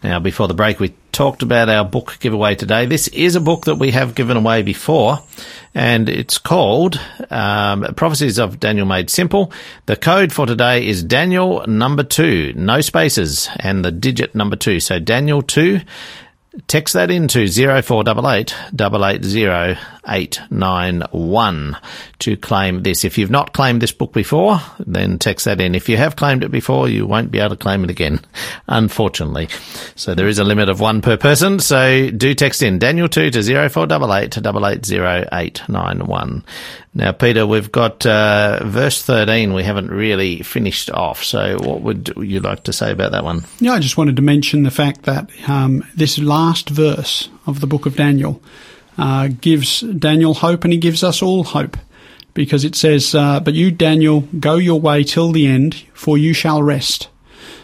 [0.00, 2.86] Now, before the break, we talked about our book giveaway today.
[2.86, 5.18] This is a book that we have given away before,
[5.74, 9.52] and it's called um, Prophecies of Daniel Made Simple.
[9.86, 14.78] The code for today is Daniel number two, no spaces, and the digit number two.
[14.78, 15.80] So Daniel two.
[16.68, 18.54] Text that into 0488
[20.06, 21.76] 880
[22.18, 23.04] to claim this.
[23.04, 25.74] If you've not claimed this book before, then text that in.
[25.74, 28.20] If you have claimed it before, you won't be able to claim it again,
[28.68, 29.48] unfortunately.
[29.94, 31.58] So there is a limit of one per person.
[31.58, 36.44] So do text in Daniel 2 to 0488 880 891.
[36.94, 41.24] Now, Peter, we've got uh, verse 13 we haven't really finished off.
[41.24, 43.44] So what would you like to say about that one?
[43.60, 47.66] Yeah, I just wanted to mention the fact that um, this last verse of the
[47.66, 48.42] book of Daniel
[48.98, 51.76] uh, gives Daniel hope and he gives us all hope
[52.34, 56.32] because it says, uh, But you, Daniel, go your way till the end, for you
[56.32, 57.08] shall rest.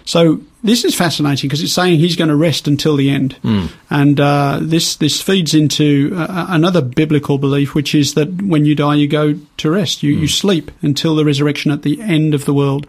[0.04, 3.36] So this is fascinating because it's saying he's going to rest until the end,
[3.90, 8.74] and uh, this this feeds into uh, another biblical belief, which is that when you
[8.74, 10.02] die, you go to rest.
[10.02, 12.86] You you sleep until the resurrection at the end of the world,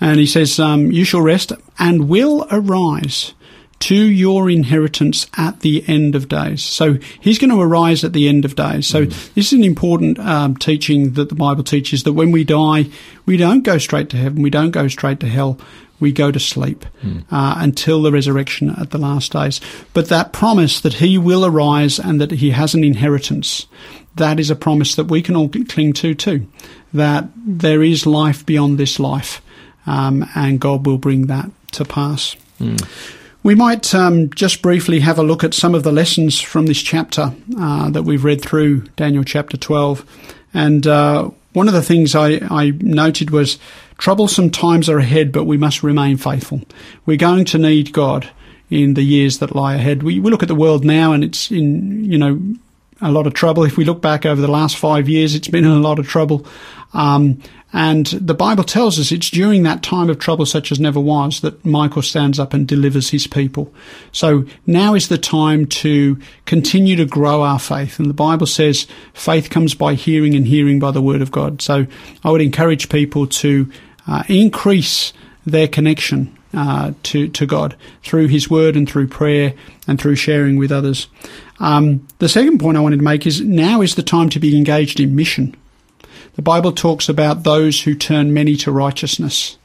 [0.00, 3.32] and he says, um, "You shall rest and will arise."
[3.80, 6.62] To your inheritance at the end of days.
[6.62, 8.86] So he's going to arise at the end of days.
[8.86, 12.86] So this is an important um, teaching that the Bible teaches that when we die,
[13.26, 14.42] we don't go straight to heaven.
[14.42, 15.58] We don't go straight to hell
[16.00, 16.86] we go to sleep
[17.30, 19.60] uh, until the resurrection at the last days.
[19.92, 23.66] But that promise that he will arise and that he has an inheritance,
[24.16, 26.46] that is a promise that we can all cling to too.
[26.94, 29.42] That there is life beyond this life,
[29.86, 32.34] um, and God will bring that to pass.
[33.42, 36.82] We might um, just briefly have a look at some of the lessons from this
[36.82, 40.04] chapter uh, that we've read through Daniel chapter 12.
[40.52, 43.58] And uh, one of the things I, I noted was
[43.96, 46.60] troublesome times are ahead, but we must remain faithful.
[47.06, 48.28] We're going to need God
[48.68, 50.02] in the years that lie ahead.
[50.02, 52.40] We, we look at the world now and it's in, you know,
[53.00, 53.64] a lot of trouble.
[53.64, 56.08] If we look back over the last five years, it's been in a lot of
[56.08, 56.46] trouble.
[56.92, 57.40] Um,
[57.72, 61.40] and the Bible tells us it's during that time of trouble such as never was
[61.40, 63.72] that Michael stands up and delivers his people.
[64.10, 68.00] So now is the time to continue to grow our faith.
[68.00, 71.62] And the Bible says faith comes by hearing and hearing by the word of God.
[71.62, 71.86] So
[72.24, 73.70] I would encourage people to
[74.08, 75.12] uh, increase
[75.46, 79.54] their connection uh, to to God through His Word and through prayer
[79.86, 81.06] and through sharing with others.
[81.60, 84.56] Um, the second point I wanted to make is now is the time to be
[84.56, 85.54] engaged in mission.
[86.34, 89.58] The Bible talks about those who turn many to righteousness,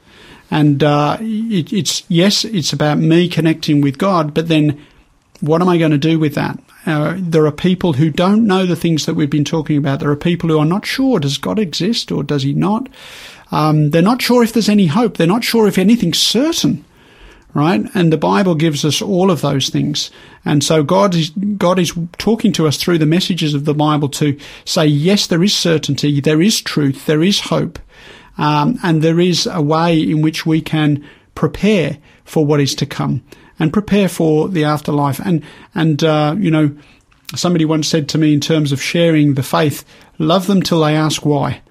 [0.50, 4.84] and uh, it, it's yes, it's about me connecting with God, but then
[5.40, 6.58] what am I going to do with that?
[6.84, 10.00] Uh, there are people who don't know the things that we've been talking about.
[10.00, 12.88] There are people who are not sure does God exist or does He not?
[13.50, 15.16] Um, they're not sure if there's any hope.
[15.16, 16.84] They're not sure if anything's certain,
[17.56, 17.88] right?
[17.94, 20.10] And the Bible gives us all of those things.
[20.44, 24.10] And so God is, God is talking to us through the messages of the Bible
[24.10, 27.78] to say, yes, there is certainty, there is truth, there is hope,
[28.36, 31.02] um, and there is a way in which we can
[31.34, 31.96] prepare
[32.26, 33.24] for what is to come
[33.58, 35.18] and prepare for the afterlife.
[35.20, 35.42] And,
[35.74, 36.76] and, uh, you know,
[37.34, 39.82] somebody once said to me in terms of sharing the faith,
[40.18, 41.62] love them till they ask why.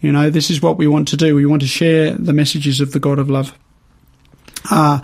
[0.00, 1.34] You know, this is what we want to do.
[1.34, 3.58] We want to share the messages of the God of love.
[4.70, 5.00] Uh,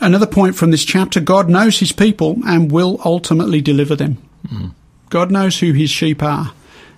[0.00, 4.18] another point from this chapter God knows his people and will ultimately deliver them.
[4.46, 4.72] Mm.
[5.10, 6.52] God knows who his sheep are,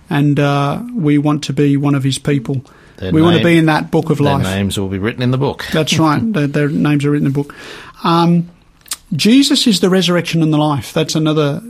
[0.09, 2.63] and uh, we want to be one of his people.
[2.97, 4.43] Their we want to be in that book of Their life.
[4.43, 5.65] names will be written in the book.
[5.73, 6.21] That's right.
[6.33, 7.55] their, their names are written in the book.
[8.03, 8.49] Um,
[9.13, 10.93] Jesus is the resurrection and the life.
[10.93, 11.61] That's another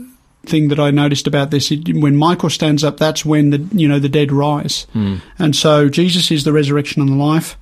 [0.44, 1.70] thing that I noticed about this.
[1.70, 5.88] It- When Michael stands up, that's when the you know the dead rise, and so
[5.88, 7.56] Jesus is the resurrection and the life.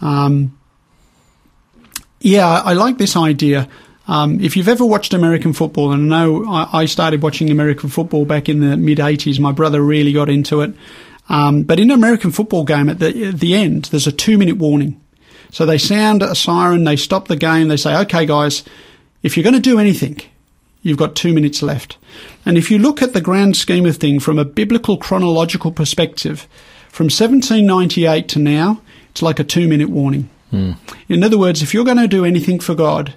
[0.00, 0.56] Um,
[2.20, 3.68] yeah, I, like this idea.
[4.06, 7.88] Um, if you've ever watched American football, and I know I, I started watching American
[7.88, 10.74] football back in the mid '80s, my brother really got into it.
[11.28, 14.56] Um, but in an American football game, at the at the end, there's a two-minute
[14.56, 15.00] warning.
[15.52, 18.64] So they sound a siren, they stop the game, they say, "Okay, guys,
[19.22, 20.20] if you're going to do anything,
[20.82, 21.96] you've got two minutes left."
[22.44, 26.46] And if you look at the grand scheme of things from a biblical chronological perspective,
[26.88, 30.28] from 1798 to now, it's like a two-minute warning.
[31.08, 33.14] In other words, if you're going to do anything for God,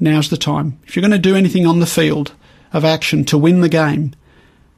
[0.00, 0.78] now's the time.
[0.86, 2.32] If you're going to do anything on the field
[2.72, 4.14] of action to win the game,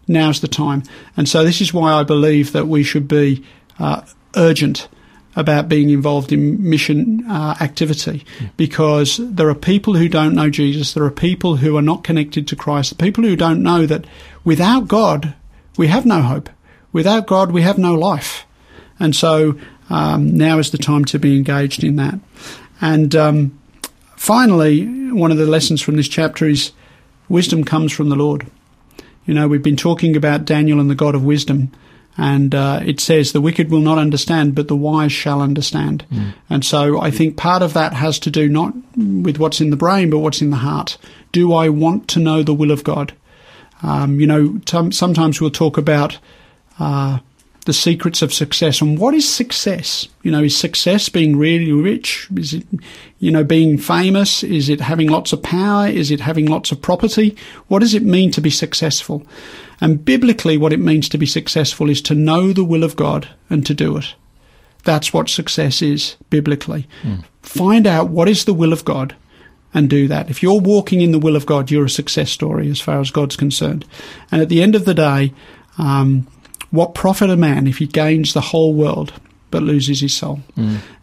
[0.07, 0.82] now's the time.
[1.16, 3.44] And so this is why I believe that we should be
[3.78, 4.03] uh,
[4.36, 4.88] urgent
[5.36, 8.24] about being involved in mission uh, activity
[8.57, 10.94] because there are people who don't know Jesus.
[10.94, 12.99] There are people who are not connected to Christ.
[12.99, 14.07] People who don't know that
[14.44, 15.34] without God,
[15.76, 16.49] we have no hope.
[16.92, 18.47] Without God, we have no life.
[18.99, 19.59] And so
[19.91, 22.18] um, now is the time to be engaged in that.
[22.80, 23.59] And um,
[24.16, 26.72] finally, one of the lessons from this chapter is
[27.28, 28.47] wisdom comes from the Lord.
[29.24, 31.72] You know, we've been talking about Daniel and the God of wisdom,
[32.16, 36.07] and uh, it says the wicked will not understand, but the wise shall understand.
[36.49, 39.76] And so I think part of that has to do not with what's in the
[39.76, 40.97] brain, but what's in the heart.
[41.32, 43.12] Do I want to know the will of God?
[43.82, 46.18] Um, you know, t- sometimes we'll talk about
[46.78, 47.18] uh,
[47.67, 50.09] the secrets of success and what is success?
[50.23, 52.29] You know, is success being really rich?
[52.37, 52.67] Is it,
[53.19, 54.43] you know, being famous?
[54.43, 55.89] Is it having lots of power?
[55.89, 57.37] Is it having lots of property?
[57.67, 59.27] What does it mean to be successful?
[59.81, 63.29] And biblically, what it means to be successful is to know the will of God
[63.51, 64.14] and to do it.
[64.85, 66.87] That's what success is biblically.
[67.43, 69.17] Find out what is the will of God
[69.75, 70.31] and do that.
[70.31, 73.11] If you're walking in the will of God, you're a success story as far as
[73.11, 73.85] God's concerned.
[74.31, 75.35] And at the end of the day,
[75.79, 76.29] um,
[76.77, 79.12] what profit a man if he gains the whole world
[79.51, 80.41] but loses his soul?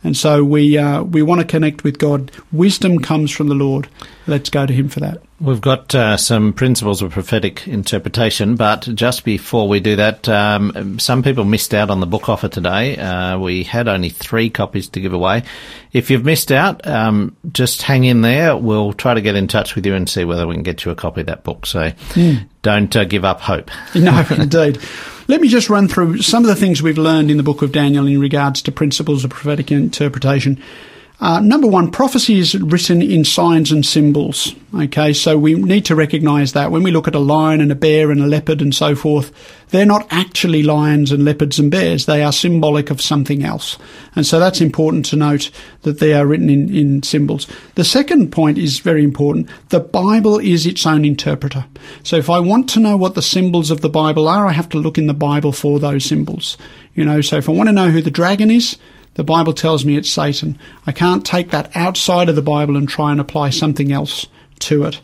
[0.04, 2.30] And so we uh, we want to connect with God.
[2.52, 3.88] Wisdom comes from the Lord.
[4.28, 5.22] Let's go to Him for that.
[5.40, 11.00] We've got uh, some principles of prophetic interpretation, but just before we do that, um,
[11.00, 12.98] some people missed out on the book offer today.
[12.98, 15.44] Uh, we had only three copies to give away.
[15.92, 18.56] If you've missed out, um, just hang in there.
[18.56, 20.92] We'll try to get in touch with you and see whether we can get you
[20.92, 21.66] a copy of that book.
[21.66, 21.92] So
[22.62, 23.70] don't uh, give up hope.
[23.96, 24.80] No, indeed.
[25.34, 27.72] Let me just run through some of the things we've learned in the book of
[27.72, 30.62] Daniel in regards to principles of prophetic interpretation.
[31.20, 34.54] Uh, number one, prophecy is written in signs and symbols.
[34.76, 37.76] Okay, so we need to recognize that when we look at a lion and a
[37.76, 39.32] bear and a leopard and so forth,
[39.70, 42.08] they're not actually lions and leopards and bears.
[42.08, 43.78] They are symbolic of something else.
[44.16, 45.52] And so that's important to note
[45.84, 47.48] that they are written in, in symbols.
[47.76, 49.50] The second point is very important.
[49.70, 51.66] The Bible is its own interpreter.
[52.02, 54.70] So if I want to know what the symbols of the Bible are, I have
[54.70, 56.58] to look in the Bible for those symbols.
[56.96, 58.78] You know, so if I want to know who the dragon is,
[59.16, 60.58] the Bible tells me it's Satan.
[60.88, 64.26] I can't take that outside of the Bible and try and apply something else
[64.60, 65.02] to it.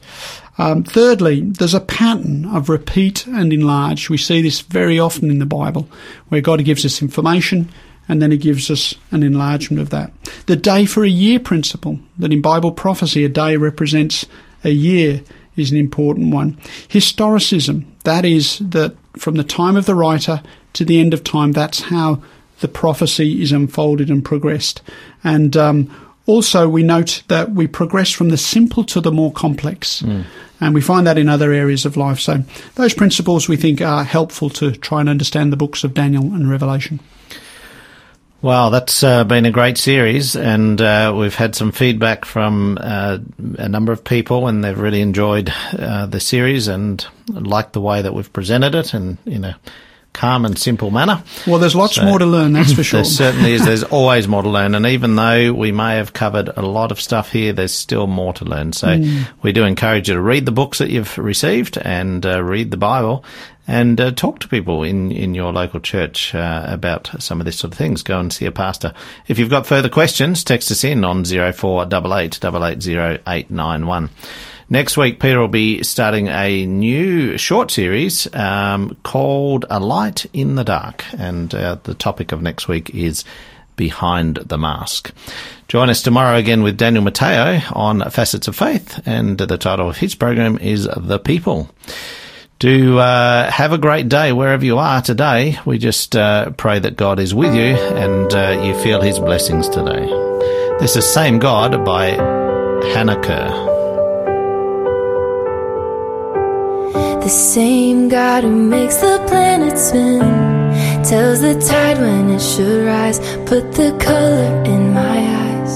[0.58, 4.10] Um, thirdly, there's a pattern of repeat and enlarge.
[4.10, 5.88] We see this very often in the Bible,
[6.28, 7.70] where God gives us information
[8.10, 10.12] and then He gives us an enlargement of that.
[10.48, 14.26] The day for a year principle, that in Bible prophecy a day represents
[14.64, 15.22] a year,
[15.56, 16.54] is an important one.
[16.88, 20.42] Historicism, that is that from the time of the writer
[20.74, 22.22] to the end of time, that's how
[22.60, 24.82] the prophecy is unfolded and progressed.
[25.24, 25.90] And um,
[26.26, 30.02] also, we note that we progress from the simple to the more complex.
[30.62, 32.20] And we find that in other areas of life.
[32.20, 32.44] So,
[32.76, 36.50] those principles we think are helpful to try and understand the books of Daniel and
[36.50, 37.00] Revelation.
[38.42, 43.18] Well, that's uh, been a great series, and uh, we've had some feedback from uh,
[43.58, 48.02] a number of people, and they've really enjoyed uh, the series and liked the way
[48.02, 49.60] that we've presented it, and in a
[50.14, 51.24] calm and simple manner.
[51.48, 53.02] Well, there's lots So- more to learn, that's for sure.
[53.02, 53.66] There certainly is.
[53.66, 57.00] There's always more to learn, and even though we may have covered a lot of
[57.00, 58.74] stuff here, there's still more to learn.
[58.74, 59.28] So Mm.
[59.42, 62.78] we do encourage you to read the books that you've received and uh, read the
[62.78, 63.24] Bible.
[63.72, 67.60] And uh, talk to people in, in your local church uh, about some of this
[67.60, 68.02] sort of things.
[68.02, 68.96] Go and see a pastor.
[69.28, 74.10] If you've got further questions, text us in on 0488 880
[74.72, 80.54] Next week, Peter will be starting a new short series um, called A Light in
[80.54, 81.04] the Dark.
[81.18, 83.26] And uh, the topic of next week is
[83.76, 85.12] Behind the Mask.
[85.70, 89.02] Join us tomorrow again with Daniel Mateo on Facets of Faith.
[89.08, 91.68] And the title of his program is The People.
[92.60, 95.58] Do uh, have a great day wherever you are today.
[95.66, 99.68] We just uh, pray that God is with you and uh, you feel his blessings
[99.68, 100.06] today.
[100.80, 102.10] This is Same God by
[102.94, 103.69] Hannah Kerr.
[107.30, 110.18] The same God who makes the planets spin
[111.04, 115.74] tells the tide when it should rise, put the color in my eyes.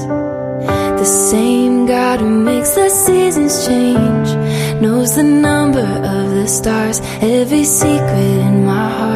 [0.99, 4.29] The same God who makes the seasons change
[4.81, 9.12] knows the number of the stars, every secret in my heart,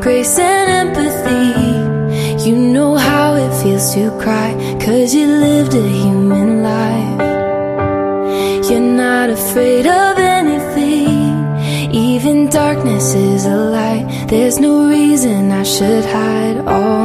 [0.00, 2.48] grace and empathy.
[2.48, 7.20] You know how it feels to cry, cause you lived a human life.
[8.70, 11.44] You're not afraid of anything,
[11.92, 14.26] even darkness is a light.
[14.28, 16.99] There's no reason I should hide all